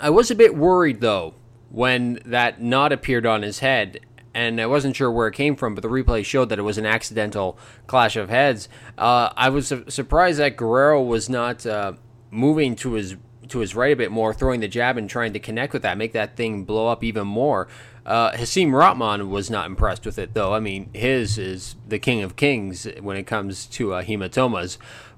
I 0.00 0.10
was 0.10 0.30
a 0.30 0.34
bit 0.34 0.56
worried 0.56 1.00
though 1.00 1.34
when 1.70 2.20
that 2.24 2.60
knot 2.60 2.92
appeared 2.92 3.26
on 3.26 3.42
his 3.42 3.58
head 3.60 4.00
and 4.34 4.60
I 4.60 4.66
wasn't 4.66 4.96
sure 4.96 5.10
where 5.10 5.28
it 5.28 5.34
came 5.34 5.54
from, 5.54 5.74
but 5.74 5.82
the 5.82 5.88
replay 5.88 6.24
showed 6.24 6.48
that 6.48 6.58
it 6.58 6.62
was 6.62 6.76
an 6.76 6.86
accidental 6.86 7.56
clash 7.86 8.16
of 8.16 8.28
heads. 8.28 8.68
Uh, 8.98 9.30
I 9.36 9.48
was 9.48 9.68
su- 9.68 9.84
surprised 9.88 10.40
that 10.40 10.56
Guerrero 10.56 11.00
was 11.00 11.28
not 11.28 11.64
uh, 11.64 11.92
moving 12.30 12.74
to 12.76 12.94
his 12.94 13.16
to 13.48 13.58
his 13.58 13.74
right 13.74 13.92
a 13.92 13.96
bit 13.96 14.10
more, 14.10 14.32
throwing 14.32 14.60
the 14.60 14.68
jab 14.68 14.96
and 14.96 15.08
trying 15.08 15.34
to 15.34 15.38
connect 15.38 15.74
with 15.74 15.82
that, 15.82 15.98
make 15.98 16.12
that 16.14 16.34
thing 16.34 16.64
blow 16.64 16.88
up 16.88 17.04
even 17.04 17.26
more. 17.26 17.68
Uh, 18.04 18.32
Hasim 18.32 18.72
Rahman 18.72 19.30
was 19.30 19.50
not 19.50 19.66
impressed 19.66 20.04
with 20.04 20.18
it, 20.18 20.34
though. 20.34 20.52
I 20.52 20.60
mean, 20.60 20.90
his 20.92 21.38
is 21.38 21.76
the 21.88 21.98
king 21.98 22.22
of 22.22 22.36
kings 22.36 22.86
when 23.00 23.16
it 23.16 23.26
comes 23.26 23.66
to 23.66 23.94
uh, 23.94 24.02
hematomas. 24.02 24.76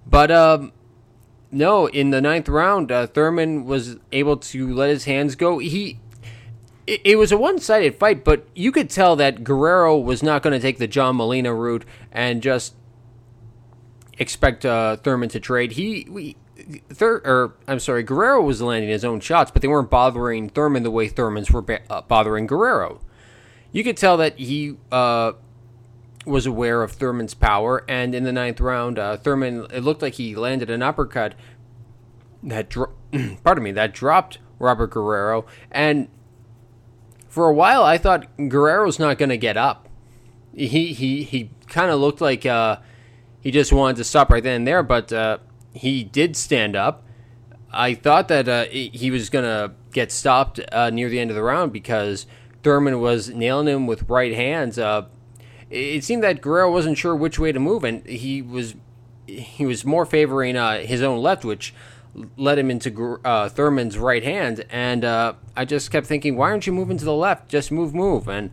But 0.09 0.31
um, 0.31 0.73
no, 1.50 1.87
in 1.87 2.11
the 2.11 2.21
ninth 2.21 2.49
round, 2.49 2.93
uh, 2.93 3.09
Thurman 3.09 3.64
was 3.64 3.97
able 4.12 4.37
to 4.37 4.73
let 4.73 4.90
his 4.90 5.05
hands 5.05 5.35
go. 5.35 5.59
He 5.59 5.99
it, 6.87 7.00
it 7.05 7.16
was 7.16 7.33
a 7.33 7.37
one-sided 7.37 7.97
fight, 7.97 8.25
but 8.25 8.47
you 8.55 8.73
could 8.73 8.88
tell 8.88 9.16
that 9.16 9.45
Guerrero 9.45 9.99
was 9.99 10.23
not 10.23 10.43
going 10.43 10.52
to 10.52 10.61
take 10.61 10.78
the 10.78 10.87
John 10.87 11.16
Molina 11.16 11.52
route 11.52 11.85
and 12.12 12.43
just 12.43 12.75
expect 14.19 14.64
uh, 14.64 14.97
Thurman 14.97 15.28
to 15.31 15.40
trade. 15.40 15.73
He, 15.73 16.07
we, 16.09 16.37
Thur, 16.88 17.23
or 17.25 17.54
I'm 17.68 17.78
sorry, 17.78 18.02
Guerrero 18.02 18.42
was 18.42 18.61
landing 18.61 18.90
his 18.90 19.04
own 19.04 19.20
shots, 19.20 19.50
but 19.50 19.62
they 19.62 19.68
weren't 19.68 19.90
bothering 19.90 20.49
Thurman 20.49 20.82
the 20.82 20.90
way 20.90 21.08
Thurman's 21.08 21.50
were 21.50 21.62
ba- 21.62 21.82
uh, 21.88 22.02
bothering 22.02 22.46
Guerrero. 22.46 23.00
You 23.73 23.85
could 23.85 23.96
tell 23.96 24.16
that 24.16 24.38
he 24.38 24.76
uh, 24.90 25.32
was 26.25 26.46
aware 26.46 26.82
of 26.82 26.92
Thurman's 26.92 27.35
power, 27.35 27.85
and 27.88 28.14
in 28.14 28.25
the 28.25 28.32
ninth 28.32 28.61
round, 28.61 28.99
uh, 28.99 29.16
Thurman 29.16 29.66
it 29.73 29.85
looked 29.85 30.02
like 30.02 30.14
he 30.14 30.35
landed 30.35 30.70
an 30.70 30.82
uppercut 30.82 31.35
that, 32.42 32.68
dro- 32.68 32.94
pardon 33.44 33.62
me, 33.62 33.73
that 33.73 33.94
dropped 33.94 34.38
Robert 34.58 34.90
Guerrero, 34.90 35.46
and 35.70 36.08
for 37.28 37.49
a 37.49 37.54
while, 37.54 37.82
I 37.82 37.99
thought 37.99 38.26
Guerrero's 38.49 38.99
not 38.99 39.18
going 39.18 39.28
to 39.28 39.37
get 39.37 39.56
up. 39.58 39.88
He 40.54 40.94
he 40.94 41.23
he 41.23 41.50
kind 41.68 41.90
of 41.90 42.00
looked 42.00 42.23
like 42.23 42.46
uh, 42.46 42.78
he 43.40 43.50
just 43.50 43.75
wanted 43.75 43.96
to 43.96 44.04
stop 44.04 44.30
right 44.30 44.42
then 44.42 44.56
and 44.56 44.66
there, 44.66 44.82
but 44.82 45.12
uh, 45.12 45.38
he 45.76 46.04
did 46.04 46.37
stand 46.37 46.75
up. 46.76 47.04
I 47.73 47.95
thought 47.95 48.28
that 48.28 48.49
uh, 48.49 48.64
he 48.66 49.11
was 49.11 49.28
going 49.28 49.45
to 49.45 49.73
get 49.92 50.11
stopped 50.11 50.61
uh, 50.73 50.90
near 50.90 51.09
the 51.09 51.21
end 51.21 51.30
of 51.30 51.37
the 51.37 51.42
round 51.42 51.73
because 51.73 52.26
Thurman 52.62 53.00
was 53.00 53.30
nailing 53.30 53.68
him 53.68 53.87
with 53.87 54.09
right 54.09 54.35
hands. 54.35 54.78
Uh, 54.78 55.06
it 55.68 56.04
seemed 56.04 56.23
that 56.23 56.40
Guerrero 56.40 56.73
wasn't 56.73 56.97
sure 56.97 57.14
which 57.14 57.38
way 57.38 57.52
to 57.52 57.61
move, 57.61 57.85
and 57.85 58.06
he 58.06 58.40
was 58.40 58.75
he 59.26 59.66
was 59.66 59.85
more 59.85 60.06
favoring 60.06 60.56
uh, 60.56 60.78
his 60.80 61.02
own 61.02 61.18
left, 61.18 61.45
which 61.45 61.75
led 62.37 62.59
him 62.59 62.71
into 62.71 63.21
uh, 63.25 63.49
Thurman's 63.49 63.99
right 63.99 64.23
hand, 64.23 64.64
and 64.71 65.04
uh, 65.04 65.35
I 65.56 65.64
just 65.64 65.90
kept 65.90 66.06
thinking, 66.06 66.37
why 66.37 66.50
aren't 66.50 66.66
you 66.66 66.73
moving 66.73 66.97
to 66.99 67.04
the 67.04 67.12
left? 67.12 67.49
Just 67.49 67.71
move, 67.71 67.95
move. 67.95 68.28
And 68.28 68.50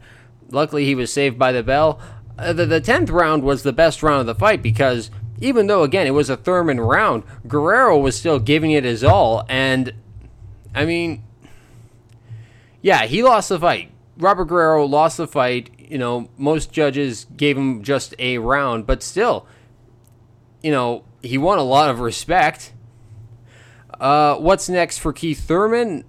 luckily, 0.49 0.85
he 0.85 0.95
was 0.95 1.13
saved 1.13 1.37
by 1.39 1.51
the 1.51 1.63
bell. 1.63 1.99
The, 2.37 2.65
the 2.65 2.81
10th 2.81 3.11
round 3.11 3.43
was 3.43 3.63
the 3.63 3.71
best 3.71 4.01
round 4.01 4.21
of 4.21 4.25
the 4.25 4.35
fight 4.35 4.61
because 4.61 5.11
even 5.43 5.67
though, 5.67 5.83
again, 5.83 6.07
it 6.07 6.11
was 6.11 6.29
a 6.29 6.37
Thurman 6.37 6.79
round, 6.79 7.23
Guerrero 7.47 7.97
was 7.97 8.17
still 8.17 8.39
giving 8.39 8.71
it 8.71 8.83
his 8.83 9.03
all. 9.03 9.45
And, 9.49 9.93
I 10.73 10.85
mean, 10.85 11.23
yeah, 12.81 13.05
he 13.05 13.23
lost 13.23 13.49
the 13.49 13.59
fight. 13.59 13.91
Robert 14.17 14.45
Guerrero 14.45 14.85
lost 14.85 15.17
the 15.17 15.27
fight. 15.27 15.69
You 15.77 15.97
know, 15.97 16.29
most 16.37 16.71
judges 16.71 17.27
gave 17.37 17.57
him 17.57 17.83
just 17.83 18.15
a 18.19 18.37
round, 18.37 18.87
but 18.87 19.03
still, 19.03 19.45
you 20.61 20.71
know, 20.71 21.03
he 21.21 21.37
won 21.37 21.59
a 21.59 21.63
lot 21.63 21.89
of 21.89 21.99
respect 21.99 22.73
uh, 24.03 24.35
what's 24.35 24.67
next 24.67 24.97
for 24.97 25.13
Keith 25.13 25.39
Thurman? 25.39 26.03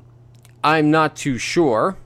I'm 0.65 0.91
not 0.91 1.15
too 1.15 1.39
sure, 1.39 1.97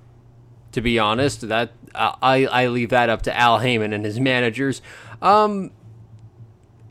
to 0.72 0.82
be 0.82 0.98
honest. 0.98 1.48
That 1.48 1.72
I 1.94 2.44
I 2.44 2.66
leave 2.66 2.90
that 2.90 3.08
up 3.08 3.22
to 3.22 3.36
Al 3.36 3.60
Haymon 3.60 3.94
and 3.94 4.04
his 4.04 4.20
managers. 4.20 4.82
Um, 5.22 5.70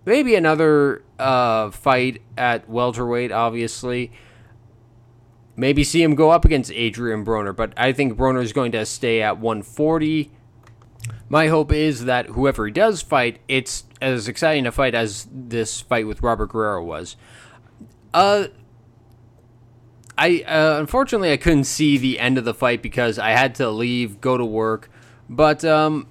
maybe 0.08 0.36
another 0.36 1.04
uh, 1.20 1.70
fight 1.70 2.22
at 2.38 2.68
welterweight, 2.70 3.30
obviously. 3.30 4.10
Maybe 5.58 5.84
see 5.84 6.02
him 6.02 6.16
go 6.16 6.30
up 6.30 6.46
against 6.46 6.72
Adrian 6.72 7.26
Broner, 7.26 7.54
but 7.54 7.74
I 7.76 7.92
think 7.92 8.14
Broner 8.18 8.42
is 8.42 8.54
going 8.54 8.72
to 8.72 8.86
stay 8.86 9.22
at 9.22 9.38
140. 9.38 10.32
My 11.28 11.48
hope 11.48 11.74
is 11.74 12.06
that 12.06 12.28
whoever 12.28 12.68
he 12.68 12.72
does 12.72 13.02
fight, 13.02 13.40
it's 13.50 13.84
as 14.02 14.30
exciting 14.30 14.66
a 14.66 14.72
fight 14.72 14.96
as 14.96 15.28
this 15.30 15.82
fight 15.82 16.08
with 16.08 16.24
Robert 16.24 16.52
Guerrero 16.52 16.84
was. 16.84 17.18
Uh, 18.14 18.48
I 20.18 20.42
uh, 20.48 20.80
unfortunately 20.80 21.34
I 21.34 21.38
couldn't 21.38 21.66
see 21.66 21.98
the 21.98 22.18
end 22.18 22.38
of 22.38 22.46
the 22.46 22.54
fight 22.54 22.82
because 22.82 23.20
I 23.20 23.32
had 23.32 23.56
to 23.56 23.70
leave, 23.70 24.22
go 24.22 24.38
to 24.38 24.46
work. 24.46 24.90
But 25.30 25.66
um, 25.66 26.08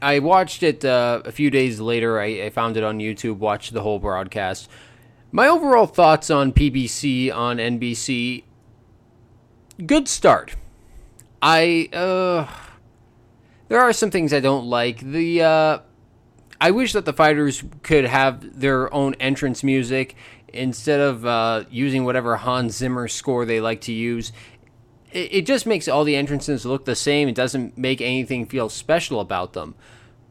I 0.00 0.20
watched 0.20 0.62
it 0.62 0.84
uh, 0.84 1.22
a 1.24 1.32
few 1.32 1.50
days 1.50 1.80
later. 1.80 2.20
I, 2.20 2.44
I, 2.44 2.50
found 2.50 2.76
it 2.76 2.84
on 2.84 2.98
YouTube. 2.98 3.38
Watched 3.38 3.72
the 3.72 3.82
whole 3.82 3.98
broadcast. 3.98 4.68
My 5.32 5.48
overall 5.48 5.86
thoughts 5.86 6.30
on 6.30 6.52
PBC 6.52 7.34
on 7.34 7.58
NBC. 7.58 8.44
Good 9.84 10.08
start. 10.08 10.56
I 11.42 11.88
uh, 11.92 12.46
there 13.68 13.80
are 13.80 13.92
some 13.92 14.10
things 14.10 14.32
I 14.32 14.40
don't 14.40 14.66
like. 14.66 15.00
The 15.00 15.42
uh, 15.42 15.78
I 16.60 16.70
wish 16.70 16.92
that 16.94 17.04
the 17.04 17.12
fighters 17.12 17.62
could 17.82 18.04
have 18.04 18.60
their 18.60 18.92
own 18.92 19.14
entrance 19.14 19.62
music 19.62 20.16
instead 20.52 21.00
of 21.00 21.26
uh, 21.26 21.64
using 21.70 22.04
whatever 22.04 22.36
Hans 22.36 22.76
Zimmer 22.76 23.08
score 23.08 23.44
they 23.44 23.60
like 23.60 23.82
to 23.82 23.92
use. 23.92 24.32
It, 25.12 25.34
it 25.34 25.46
just 25.46 25.66
makes 25.66 25.88
all 25.88 26.04
the 26.04 26.16
entrances 26.16 26.66
look 26.66 26.84
the 26.84 26.96
same. 26.96 27.28
It 27.28 27.34
doesn't 27.34 27.76
make 27.78 28.00
anything 28.00 28.46
feel 28.46 28.68
special 28.68 29.20
about 29.20 29.52
them. 29.52 29.74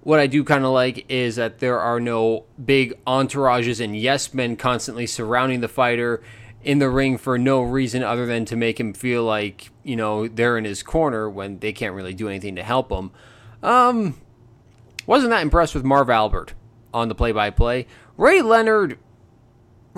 What 0.01 0.19
I 0.19 0.27
do 0.27 0.43
kind 0.43 0.63
of 0.63 0.71
like 0.71 1.05
is 1.09 1.35
that 1.35 1.59
there 1.59 1.79
are 1.79 1.99
no 1.99 2.45
big 2.63 2.93
entourages 3.05 3.83
and 3.83 3.97
yes 3.97 4.33
men 4.33 4.55
constantly 4.55 5.05
surrounding 5.05 5.59
the 5.59 5.67
fighter 5.67 6.21
in 6.63 6.79
the 6.79 6.89
ring 6.89 7.17
for 7.17 7.37
no 7.37 7.61
reason 7.61 8.03
other 8.03 8.25
than 8.25 8.45
to 8.45 8.55
make 8.55 8.79
him 8.79 8.93
feel 8.93 9.23
like, 9.23 9.69
you 9.83 9.95
know, 9.95 10.27
they're 10.27 10.57
in 10.57 10.65
his 10.65 10.83
corner 10.83 11.29
when 11.29 11.59
they 11.59 11.73
can't 11.73 11.93
really 11.93 12.13
do 12.13 12.27
anything 12.27 12.55
to 12.55 12.63
help 12.63 12.91
him. 12.91 13.11
Um, 13.61 14.19
wasn't 15.05 15.31
that 15.31 15.41
impressed 15.41 15.75
with 15.75 15.83
Marv 15.83 16.09
Albert 16.09 16.53
on 16.93 17.09
the 17.09 17.15
play 17.15 17.31
by 17.31 17.49
play. 17.49 17.85
Ray 18.17 18.41
Leonard 18.41 18.97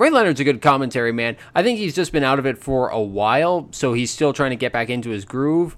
Ray 0.00 0.08
Leonard's 0.08 0.40
a 0.40 0.44
good 0.44 0.62
commentary 0.62 1.12
man. 1.12 1.36
I 1.54 1.62
think 1.62 1.78
he's 1.78 1.94
just 1.94 2.10
been 2.10 2.24
out 2.24 2.38
of 2.38 2.46
it 2.46 2.56
for 2.56 2.88
a 2.88 2.98
while, 2.98 3.68
so 3.70 3.92
he's 3.92 4.10
still 4.10 4.32
trying 4.32 4.48
to 4.48 4.56
get 4.56 4.72
back 4.72 4.88
into 4.88 5.10
his 5.10 5.26
groove. 5.26 5.76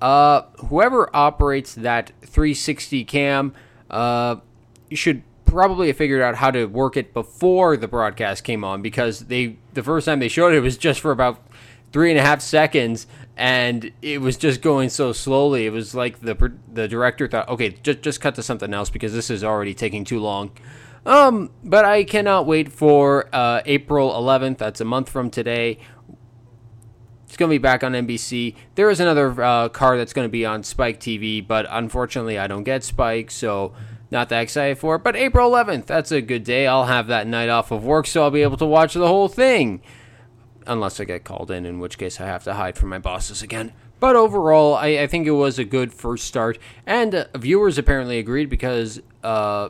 Uh, 0.00 0.42
whoever 0.68 1.14
operates 1.14 1.74
that 1.74 2.12
360 2.22 3.04
cam 3.04 3.52
uh, 3.90 4.36
should 4.92 5.24
probably 5.46 5.88
have 5.88 5.96
figured 5.96 6.22
out 6.22 6.36
how 6.36 6.52
to 6.52 6.66
work 6.66 6.96
it 6.96 7.12
before 7.12 7.76
the 7.76 7.88
broadcast 7.88 8.44
came 8.44 8.62
on 8.62 8.82
because 8.82 9.20
they 9.26 9.56
the 9.72 9.82
first 9.82 10.04
time 10.04 10.20
they 10.20 10.28
showed 10.28 10.54
it 10.54 10.60
was 10.60 10.76
just 10.76 11.00
for 11.00 11.10
about 11.10 11.42
three 11.92 12.10
and 12.10 12.18
a 12.20 12.22
half 12.22 12.40
seconds 12.40 13.06
and 13.36 13.90
it 14.00 14.20
was 14.20 14.36
just 14.36 14.60
going 14.60 14.88
so 14.90 15.12
slowly. 15.12 15.66
It 15.66 15.70
was 15.70 15.92
like 15.92 16.20
the 16.20 16.52
the 16.72 16.86
director 16.86 17.26
thought, 17.26 17.48
okay, 17.48 17.70
just 17.82 18.02
just 18.02 18.20
cut 18.20 18.36
to 18.36 18.44
something 18.44 18.72
else 18.72 18.90
because 18.90 19.12
this 19.12 19.28
is 19.28 19.42
already 19.42 19.74
taking 19.74 20.04
too 20.04 20.20
long. 20.20 20.52
Um, 21.06 21.50
but 21.62 21.84
I 21.84 22.02
cannot 22.02 22.46
wait 22.46 22.72
for 22.72 23.28
uh, 23.32 23.62
April 23.64 24.12
11th. 24.12 24.58
That's 24.58 24.80
a 24.80 24.84
month 24.84 25.08
from 25.08 25.30
today. 25.30 25.78
It's 27.26 27.36
going 27.36 27.48
to 27.48 27.54
be 27.54 27.58
back 27.58 27.84
on 27.84 27.92
NBC. 27.92 28.56
There 28.74 28.90
is 28.90 28.98
another 28.98 29.40
uh, 29.40 29.68
card 29.68 30.00
that's 30.00 30.12
going 30.12 30.26
to 30.26 30.32
be 30.32 30.44
on 30.44 30.64
Spike 30.64 30.98
TV, 30.98 31.46
but 31.46 31.64
unfortunately, 31.70 32.38
I 32.38 32.48
don't 32.48 32.64
get 32.64 32.82
Spike, 32.82 33.30
so 33.30 33.72
not 34.10 34.30
that 34.30 34.40
excited 34.40 34.78
for 34.78 34.96
it. 34.96 35.04
But 35.04 35.14
April 35.14 35.48
11th, 35.48 35.86
that's 35.86 36.10
a 36.10 36.20
good 36.20 36.42
day. 36.42 36.66
I'll 36.66 36.86
have 36.86 37.06
that 37.06 37.28
night 37.28 37.50
off 37.50 37.70
of 37.70 37.84
work, 37.84 38.08
so 38.08 38.24
I'll 38.24 38.30
be 38.32 38.42
able 38.42 38.56
to 38.56 38.66
watch 38.66 38.94
the 38.94 39.06
whole 39.06 39.28
thing. 39.28 39.82
Unless 40.66 40.98
I 40.98 41.04
get 41.04 41.22
called 41.22 41.52
in, 41.52 41.64
in 41.64 41.78
which 41.78 41.98
case 41.98 42.20
I 42.20 42.26
have 42.26 42.42
to 42.44 42.54
hide 42.54 42.76
from 42.76 42.88
my 42.88 42.98
bosses 42.98 43.42
again. 43.42 43.72
But 44.00 44.16
overall, 44.16 44.74
I, 44.74 44.88
I 44.98 45.06
think 45.06 45.28
it 45.28 45.32
was 45.32 45.58
a 45.60 45.64
good 45.64 45.92
first 45.94 46.24
start. 46.24 46.58
And 46.84 47.14
uh, 47.14 47.26
viewers 47.36 47.78
apparently 47.78 48.18
agreed 48.18 48.50
because 48.50 49.00
uh, 49.22 49.68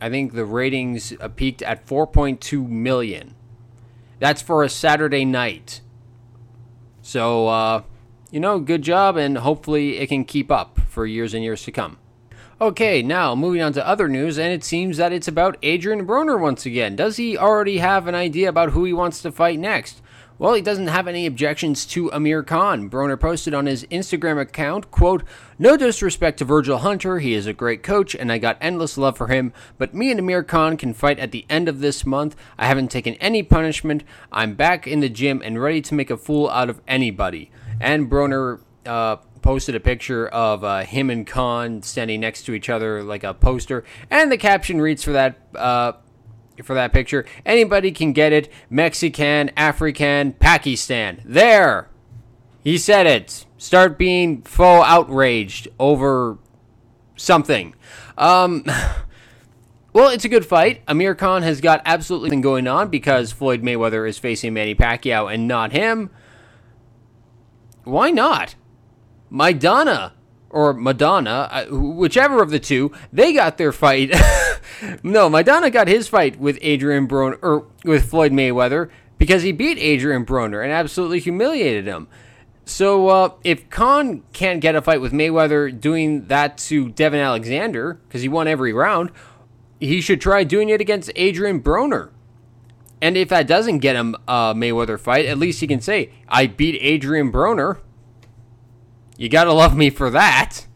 I 0.00 0.08
think 0.08 0.32
the 0.32 0.44
ratings 0.44 1.12
uh, 1.20 1.28
peaked 1.28 1.62
at 1.62 1.86
4.2 1.86 2.68
million. 2.68 3.34
That's 4.18 4.42
for 4.42 4.62
a 4.62 4.68
Saturday 4.68 5.24
night. 5.24 5.80
So, 7.02 7.48
uh, 7.48 7.82
you 8.30 8.40
know, 8.40 8.60
good 8.60 8.82
job, 8.82 9.16
and 9.16 9.38
hopefully 9.38 9.98
it 9.98 10.08
can 10.08 10.24
keep 10.24 10.50
up 10.50 10.78
for 10.88 11.06
years 11.06 11.34
and 11.34 11.42
years 11.42 11.64
to 11.64 11.72
come. 11.72 11.98
Okay, 12.60 13.02
now 13.02 13.34
moving 13.34 13.62
on 13.62 13.72
to 13.72 13.86
other 13.86 14.06
news, 14.06 14.38
and 14.38 14.52
it 14.52 14.62
seems 14.62 14.98
that 14.98 15.12
it's 15.12 15.28
about 15.28 15.56
Adrian 15.62 16.06
Broner 16.06 16.38
once 16.38 16.66
again. 16.66 16.94
Does 16.94 17.16
he 17.16 17.36
already 17.36 17.78
have 17.78 18.06
an 18.06 18.14
idea 18.14 18.50
about 18.50 18.70
who 18.70 18.84
he 18.84 18.92
wants 18.92 19.22
to 19.22 19.32
fight 19.32 19.58
next? 19.58 20.02
Well, 20.40 20.54
he 20.54 20.62
doesn't 20.62 20.86
have 20.86 21.06
any 21.06 21.26
objections 21.26 21.84
to 21.88 22.10
Amir 22.12 22.42
Khan. 22.42 22.88
Broner 22.88 23.20
posted 23.20 23.52
on 23.52 23.66
his 23.66 23.84
Instagram 23.90 24.40
account, 24.40 24.90
quote, 24.90 25.22
No 25.58 25.76
disrespect 25.76 26.38
to 26.38 26.46
Virgil 26.46 26.78
Hunter, 26.78 27.18
he 27.18 27.34
is 27.34 27.46
a 27.46 27.52
great 27.52 27.82
coach 27.82 28.14
and 28.14 28.32
I 28.32 28.38
got 28.38 28.56
endless 28.58 28.96
love 28.96 29.18
for 29.18 29.26
him, 29.26 29.52
but 29.76 29.92
me 29.92 30.10
and 30.10 30.18
Amir 30.18 30.42
Khan 30.42 30.78
can 30.78 30.94
fight 30.94 31.18
at 31.18 31.30
the 31.30 31.44
end 31.50 31.68
of 31.68 31.80
this 31.80 32.06
month. 32.06 32.36
I 32.56 32.64
haven't 32.68 32.90
taken 32.90 33.16
any 33.16 33.42
punishment. 33.42 34.02
I'm 34.32 34.54
back 34.54 34.86
in 34.86 35.00
the 35.00 35.10
gym 35.10 35.42
and 35.44 35.60
ready 35.60 35.82
to 35.82 35.94
make 35.94 36.08
a 36.08 36.16
fool 36.16 36.48
out 36.48 36.70
of 36.70 36.80
anybody. 36.88 37.50
And 37.78 38.10
Broner 38.10 38.62
uh, 38.86 39.16
posted 39.42 39.74
a 39.74 39.80
picture 39.80 40.26
of 40.28 40.64
uh, 40.64 40.84
him 40.84 41.10
and 41.10 41.26
Khan 41.26 41.82
standing 41.82 42.18
next 42.18 42.44
to 42.44 42.54
each 42.54 42.70
other 42.70 43.02
like 43.02 43.24
a 43.24 43.34
poster, 43.34 43.84
and 44.10 44.32
the 44.32 44.38
caption 44.38 44.80
reads 44.80 45.04
for 45.04 45.12
that 45.12 45.38
uh, 45.54 45.92
for 46.64 46.74
that 46.74 46.92
picture. 46.92 47.24
Anybody 47.44 47.92
can 47.92 48.12
get 48.12 48.32
it. 48.32 48.50
Mexican, 48.68 49.50
African, 49.56 50.32
Pakistan. 50.34 51.22
There. 51.24 51.88
He 52.62 52.78
said 52.78 53.06
it. 53.06 53.46
Start 53.58 53.98
being 53.98 54.42
faux 54.42 54.86
outraged 54.86 55.68
over 55.78 56.38
something. 57.16 57.74
Um, 58.18 58.64
well, 59.92 60.10
it's 60.10 60.24
a 60.24 60.28
good 60.28 60.46
fight. 60.46 60.82
Amir 60.86 61.14
Khan 61.14 61.42
has 61.42 61.60
got 61.60 61.82
absolutely 61.84 62.28
nothing 62.28 62.40
going 62.40 62.66
on 62.66 62.88
because 62.88 63.32
Floyd 63.32 63.62
Mayweather 63.62 64.08
is 64.08 64.18
facing 64.18 64.54
Manny 64.54 64.74
Pacquiao 64.74 65.32
and 65.32 65.48
not 65.48 65.72
him. 65.72 66.10
Why 67.84 68.10
not? 68.10 68.54
Maidana 69.32 70.12
or 70.50 70.72
Madonna, 70.72 71.48
uh, 71.50 71.66
whichever 71.66 72.42
of 72.42 72.50
the 72.50 72.58
two, 72.58 72.92
they 73.12 73.32
got 73.32 73.56
their 73.56 73.72
fight. 73.72 74.14
no, 75.02 75.30
Madonna 75.30 75.70
got 75.70 75.88
his 75.88 76.08
fight 76.08 76.38
with 76.38 76.58
Adrian 76.60 77.08
Broner 77.08 77.38
or 77.40 77.66
with 77.84 78.10
Floyd 78.10 78.32
Mayweather 78.32 78.90
because 79.16 79.42
he 79.42 79.52
beat 79.52 79.78
Adrian 79.78 80.26
Broner 80.26 80.62
and 80.62 80.72
absolutely 80.72 81.20
humiliated 81.20 81.86
him. 81.86 82.08
So 82.64 83.08
uh, 83.08 83.32
if 83.42 83.68
Khan 83.70 84.22
can't 84.32 84.60
get 84.60 84.74
a 84.74 84.82
fight 84.82 85.00
with 85.00 85.12
Mayweather 85.12 85.78
doing 85.78 86.26
that 86.26 86.58
to 86.58 86.90
Devon 86.90 87.20
Alexander 87.20 87.94
because 88.06 88.22
he 88.22 88.28
won 88.28 88.46
every 88.46 88.72
round, 88.72 89.10
he 89.80 90.00
should 90.00 90.20
try 90.20 90.44
doing 90.44 90.68
it 90.68 90.80
against 90.80 91.10
Adrian 91.16 91.60
Broner. 91.60 92.10
And 93.02 93.16
if 93.16 93.28
that 93.30 93.46
doesn't 93.46 93.78
get 93.78 93.96
him 93.96 94.14
a 94.28 94.54
Mayweather 94.54 95.00
fight, 95.00 95.26
at 95.26 95.38
least 95.38 95.60
he 95.60 95.66
can 95.66 95.80
say, 95.80 96.10
"I 96.28 96.46
beat 96.46 96.78
Adrian 96.80 97.32
Broner." 97.32 97.78
You 99.20 99.28
gotta 99.28 99.52
love 99.52 99.76
me 99.76 99.90
for 99.90 100.08
that. 100.08 100.66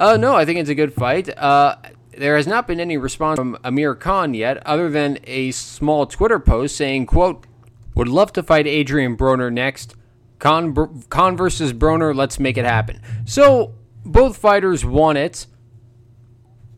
Uh, 0.00 0.16
no, 0.16 0.34
I 0.34 0.44
think 0.44 0.58
it's 0.58 0.68
a 0.68 0.74
good 0.74 0.92
fight. 0.92 1.28
Uh, 1.38 1.76
there 2.18 2.34
has 2.36 2.44
not 2.44 2.66
been 2.66 2.80
any 2.80 2.96
response 2.96 3.38
from 3.38 3.56
Amir 3.62 3.94
Khan 3.94 4.34
yet, 4.34 4.60
other 4.66 4.90
than 4.90 5.20
a 5.22 5.52
small 5.52 6.04
Twitter 6.04 6.40
post 6.40 6.76
saying, 6.76 7.06
"quote 7.06 7.46
Would 7.94 8.08
love 8.08 8.32
to 8.32 8.42
fight 8.42 8.66
Adrian 8.66 9.16
Broner 9.16 9.52
next. 9.52 9.94
Khan, 10.40 11.04
Khan 11.10 11.36
versus 11.36 11.72
Broner. 11.72 12.12
Let's 12.12 12.40
make 12.40 12.58
it 12.58 12.64
happen." 12.64 13.00
So 13.24 13.74
both 14.04 14.36
fighters 14.36 14.84
want 14.84 15.18
it. 15.18 15.46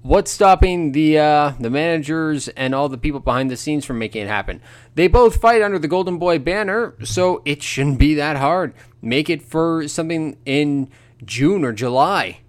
What's 0.02 0.30
stopping 0.30 0.92
the 0.92 1.18
uh, 1.18 1.52
the 1.58 1.70
managers 1.70 2.48
and 2.48 2.74
all 2.74 2.90
the 2.90 2.98
people 2.98 3.20
behind 3.20 3.50
the 3.50 3.56
scenes 3.56 3.86
from 3.86 3.98
making 3.98 4.24
it 4.24 4.28
happen? 4.28 4.60
They 4.94 5.08
both 5.08 5.40
fight 5.40 5.62
under 5.62 5.78
the 5.78 5.88
Golden 5.88 6.18
Boy 6.18 6.38
banner, 6.38 6.96
so 7.02 7.40
it 7.46 7.62
shouldn't 7.62 7.98
be 7.98 8.12
that 8.16 8.36
hard. 8.36 8.74
Make 9.00 9.30
it 9.30 9.42
for 9.42 9.86
something 9.88 10.36
in 10.44 10.90
June 11.24 11.64
or 11.64 11.72
July. 11.72 12.40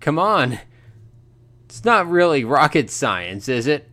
Come 0.00 0.18
on. 0.18 0.58
It's 1.66 1.84
not 1.84 2.08
really 2.08 2.44
rocket 2.44 2.90
science, 2.90 3.48
is 3.48 3.66
it? 3.66 3.90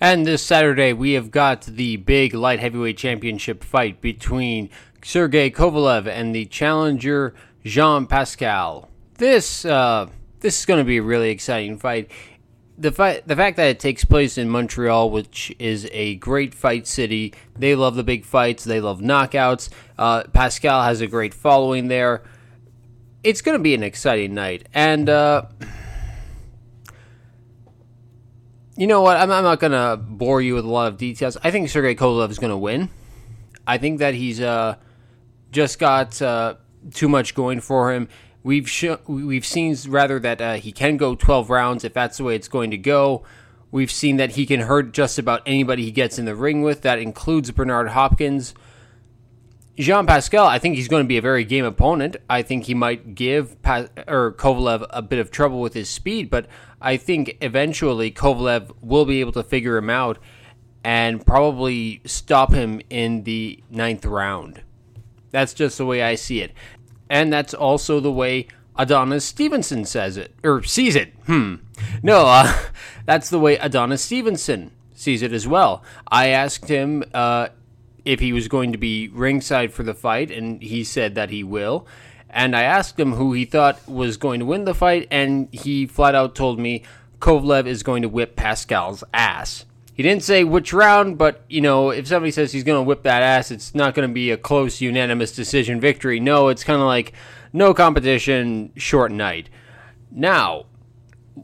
And 0.00 0.26
this 0.26 0.42
Saturday, 0.42 0.92
we 0.92 1.12
have 1.12 1.30
got 1.30 1.62
the 1.62 1.96
big 1.96 2.34
light 2.34 2.58
heavyweight 2.58 2.96
championship 2.96 3.62
fight 3.62 4.00
between 4.00 4.70
Sergey 5.02 5.50
Kovalev 5.50 6.06
and 6.06 6.34
the 6.34 6.46
challenger 6.46 7.34
Jean 7.64 8.06
Pascal. 8.06 8.88
This 9.18 9.64
uh, 9.64 10.08
this 10.40 10.58
is 10.58 10.66
going 10.66 10.78
to 10.78 10.84
be 10.84 10.96
a 10.98 11.02
really 11.02 11.30
exciting 11.30 11.78
fight. 11.78 12.10
The 12.80 12.90
fight, 12.90 13.28
the 13.28 13.36
fact 13.36 13.58
that 13.58 13.68
it 13.68 13.78
takes 13.78 14.06
place 14.06 14.38
in 14.38 14.48
Montreal, 14.48 15.10
which 15.10 15.54
is 15.58 15.86
a 15.92 16.14
great 16.14 16.54
fight 16.54 16.86
city, 16.86 17.34
they 17.54 17.74
love 17.74 17.94
the 17.94 18.02
big 18.02 18.24
fights. 18.24 18.64
They 18.64 18.80
love 18.80 19.00
knockouts. 19.00 19.68
Uh, 19.98 20.24
Pascal 20.32 20.82
has 20.82 21.02
a 21.02 21.06
great 21.06 21.34
following 21.34 21.88
there. 21.88 22.22
It's 23.22 23.42
going 23.42 23.58
to 23.58 23.62
be 23.62 23.74
an 23.74 23.82
exciting 23.82 24.32
night, 24.32 24.66
and 24.72 25.10
uh, 25.10 25.42
you 28.78 28.86
know 28.86 29.02
what? 29.02 29.18
I'm, 29.18 29.30
I'm 29.30 29.44
not 29.44 29.60
going 29.60 29.72
to 29.72 29.98
bore 30.02 30.40
you 30.40 30.54
with 30.54 30.64
a 30.64 30.70
lot 30.70 30.88
of 30.88 30.96
details. 30.96 31.36
I 31.44 31.50
think 31.50 31.68
Sergey 31.68 31.94
Kovalev 31.94 32.30
is 32.30 32.38
going 32.38 32.48
to 32.48 32.56
win. 32.56 32.88
I 33.66 33.76
think 33.76 33.98
that 33.98 34.14
he's 34.14 34.40
uh, 34.40 34.76
just 35.52 35.78
got 35.78 36.22
uh, 36.22 36.54
too 36.94 37.10
much 37.10 37.34
going 37.34 37.60
for 37.60 37.92
him. 37.92 38.08
We've 38.42 38.68
sh- 38.68 38.96
we've 39.06 39.44
seen 39.44 39.76
rather 39.88 40.18
that 40.20 40.40
uh, 40.40 40.54
he 40.54 40.72
can 40.72 40.96
go 40.96 41.14
12 41.14 41.50
rounds 41.50 41.84
if 41.84 41.92
that's 41.92 42.18
the 42.18 42.24
way 42.24 42.36
it's 42.36 42.48
going 42.48 42.70
to 42.70 42.78
go. 42.78 43.24
We've 43.70 43.90
seen 43.90 44.16
that 44.16 44.32
he 44.32 44.46
can 44.46 44.60
hurt 44.60 44.92
just 44.92 45.18
about 45.18 45.42
anybody 45.46 45.84
he 45.84 45.92
gets 45.92 46.18
in 46.18 46.24
the 46.24 46.34
ring 46.34 46.62
with. 46.62 46.82
That 46.82 46.98
includes 46.98 47.50
Bernard 47.50 47.90
Hopkins. 47.90 48.54
Jean 49.78 50.06
Pascal, 50.06 50.46
I 50.46 50.58
think 50.58 50.76
he's 50.76 50.88
going 50.88 51.04
to 51.04 51.08
be 51.08 51.16
a 51.16 51.22
very 51.22 51.44
game 51.44 51.64
opponent. 51.64 52.16
I 52.28 52.42
think 52.42 52.64
he 52.64 52.74
might 52.74 53.14
give 53.14 53.60
pa- 53.62 53.86
or 54.08 54.32
Kovalev 54.32 54.86
a 54.90 55.00
bit 55.00 55.18
of 55.18 55.30
trouble 55.30 55.60
with 55.60 55.74
his 55.74 55.88
speed, 55.88 56.28
but 56.28 56.46
I 56.82 56.96
think 56.96 57.38
eventually 57.40 58.10
Kovalev 58.10 58.72
will 58.82 59.04
be 59.04 59.20
able 59.20 59.32
to 59.32 59.42
figure 59.42 59.76
him 59.76 59.88
out 59.88 60.18
and 60.82 61.24
probably 61.24 62.02
stop 62.04 62.52
him 62.52 62.80
in 62.90 63.22
the 63.24 63.62
ninth 63.70 64.04
round. 64.04 64.62
That's 65.30 65.54
just 65.54 65.78
the 65.78 65.86
way 65.86 66.02
I 66.02 66.16
see 66.16 66.40
it. 66.40 66.52
And 67.10 67.32
that's 67.32 67.52
also 67.52 68.00
the 68.00 68.12
way 68.12 68.46
Adonis 68.76 69.24
Stevenson 69.24 69.84
says 69.84 70.16
it, 70.16 70.32
or 70.42 70.62
sees 70.62 70.96
it. 70.96 71.12
Hmm. 71.26 71.56
No, 72.02 72.26
uh, 72.26 72.56
that's 73.04 73.28
the 73.28 73.40
way 73.40 73.56
Adonis 73.58 74.02
Stevenson 74.02 74.70
sees 74.94 75.20
it 75.20 75.32
as 75.32 75.46
well. 75.46 75.82
I 76.08 76.28
asked 76.28 76.68
him 76.68 77.04
uh, 77.12 77.48
if 78.04 78.20
he 78.20 78.32
was 78.32 78.48
going 78.48 78.72
to 78.72 78.78
be 78.78 79.08
ringside 79.08 79.72
for 79.72 79.82
the 79.82 79.92
fight, 79.92 80.30
and 80.30 80.62
he 80.62 80.84
said 80.84 81.16
that 81.16 81.30
he 81.30 81.42
will. 81.42 81.86
And 82.30 82.54
I 82.54 82.62
asked 82.62 82.98
him 82.98 83.14
who 83.14 83.32
he 83.32 83.44
thought 83.44 83.86
was 83.88 84.16
going 84.16 84.38
to 84.38 84.46
win 84.46 84.64
the 84.64 84.74
fight, 84.74 85.08
and 85.10 85.48
he 85.52 85.86
flat 85.86 86.14
out 86.14 86.36
told 86.36 86.60
me 86.60 86.84
Kovalev 87.18 87.66
is 87.66 87.82
going 87.82 88.02
to 88.02 88.08
whip 88.08 88.36
Pascal's 88.36 89.02
ass. 89.12 89.64
He 90.00 90.02
didn't 90.02 90.22
say 90.22 90.44
which 90.44 90.72
round, 90.72 91.18
but 91.18 91.44
you 91.50 91.60
know, 91.60 91.90
if 91.90 92.06
somebody 92.06 92.30
says 92.30 92.52
he's 92.52 92.64
going 92.64 92.78
to 92.78 92.82
whip 92.82 93.02
that 93.02 93.22
ass, 93.22 93.50
it's 93.50 93.74
not 93.74 93.94
going 93.94 94.08
to 94.08 94.14
be 94.14 94.30
a 94.30 94.38
close, 94.38 94.80
unanimous 94.80 95.30
decision 95.30 95.78
victory. 95.78 96.18
No, 96.18 96.48
it's 96.48 96.64
kind 96.64 96.80
of 96.80 96.86
like 96.86 97.12
no 97.52 97.74
competition, 97.74 98.72
short 98.76 99.12
night. 99.12 99.50
Now, 100.10 100.64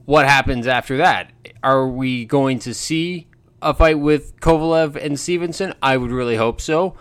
what 0.06 0.24
happens 0.24 0.66
after 0.66 0.96
that? 0.96 1.32
Are 1.62 1.86
we 1.86 2.24
going 2.24 2.58
to 2.60 2.72
see 2.72 3.26
a 3.60 3.74
fight 3.74 3.98
with 3.98 4.40
Kovalev 4.40 4.96
and 4.96 5.20
Stevenson? 5.20 5.74
I 5.82 5.98
would 5.98 6.10
really 6.10 6.36
hope 6.36 6.62
so. 6.62 6.96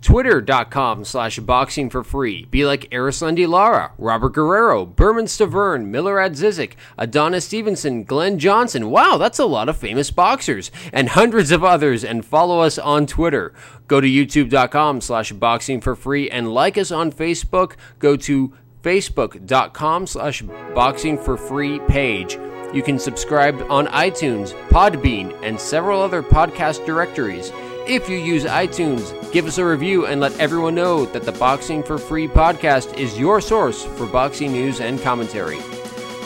Twitter.com 0.06 1.04
slash 1.04 1.40
boxing 1.40 1.90
for 1.90 2.04
free. 2.04 2.46
Be 2.52 2.64
like 2.64 2.92
Erislandy 2.92 3.48
Lara, 3.48 3.94
Robert 3.98 4.34
Guerrero, 4.34 4.86
Bermane 4.86 5.26
Stiverne, 5.26 5.88
Milorad 5.88 6.38
Zizik, 6.38 6.74
Adonis 6.96 7.46
Stevenson, 7.46 8.04
Glenn 8.04 8.38
Johnson. 8.38 8.92
Wow, 8.92 9.18
that's 9.18 9.40
a 9.40 9.46
lot 9.46 9.68
of 9.68 9.78
famous 9.78 10.12
boxers. 10.12 10.70
And 10.94 11.10
hundreds 11.10 11.50
of 11.50 11.64
others. 11.64 12.04
And 12.04 12.24
follow 12.24 12.60
us 12.60 12.78
on 12.78 13.08
Twitter. 13.08 13.52
Go 13.88 14.00
to 14.00 14.08
youtube.com 14.08 15.02
slash 15.02 15.32
boxing 15.32 15.82
for 15.82 15.96
free 15.96 16.30
and 16.30 16.54
like 16.54 16.78
us 16.78 16.92
on 16.92 17.12
Facebook. 17.12 17.74
Go 17.98 18.16
to 18.16 18.54
facebook.com 18.84 20.06
slash 20.06 20.44
boxing 20.76 21.18
for 21.18 21.36
free 21.36 21.80
page. 21.88 22.38
You 22.76 22.84
can 22.84 23.00
subscribe 23.00 23.60
on 23.72 23.88
iTunes, 23.88 24.54
Podbean, 24.70 25.36
and 25.42 25.60
several 25.60 26.00
other 26.00 26.22
podcast 26.22 26.86
directories. 26.86 27.52
If 27.88 28.10
you 28.10 28.18
use 28.18 28.46
iTunes, 28.46 29.32
give 29.32 29.46
us 29.46 29.60
a 29.60 29.66
review 29.66 30.08
and 30.08 30.20
let 30.20 30.40
everyone 30.40 30.74
know 30.74 31.06
that 31.06 31.24
the 31.24 31.32
Boxing 31.32 31.84
for 31.84 32.00
Free 32.00 32.28
podcast 32.28 32.98
is 32.98 33.20
your 33.20 33.40
source 33.40 33.84
for 33.84 34.08
boxing 34.08 34.52
news 34.52 34.82
and 34.82 35.00
commentary. 35.02 35.60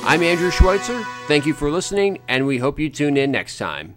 I'm 0.03 0.23
Andrew 0.23 0.51
Schweitzer. 0.51 1.03
Thank 1.27 1.45
you 1.45 1.53
for 1.53 1.69
listening, 1.69 2.19
and 2.29 2.47
we 2.47 2.59
hope 2.59 2.79
you 2.79 2.89
tune 2.89 3.17
in 3.17 3.31
next 3.31 3.57
time. 3.57 3.87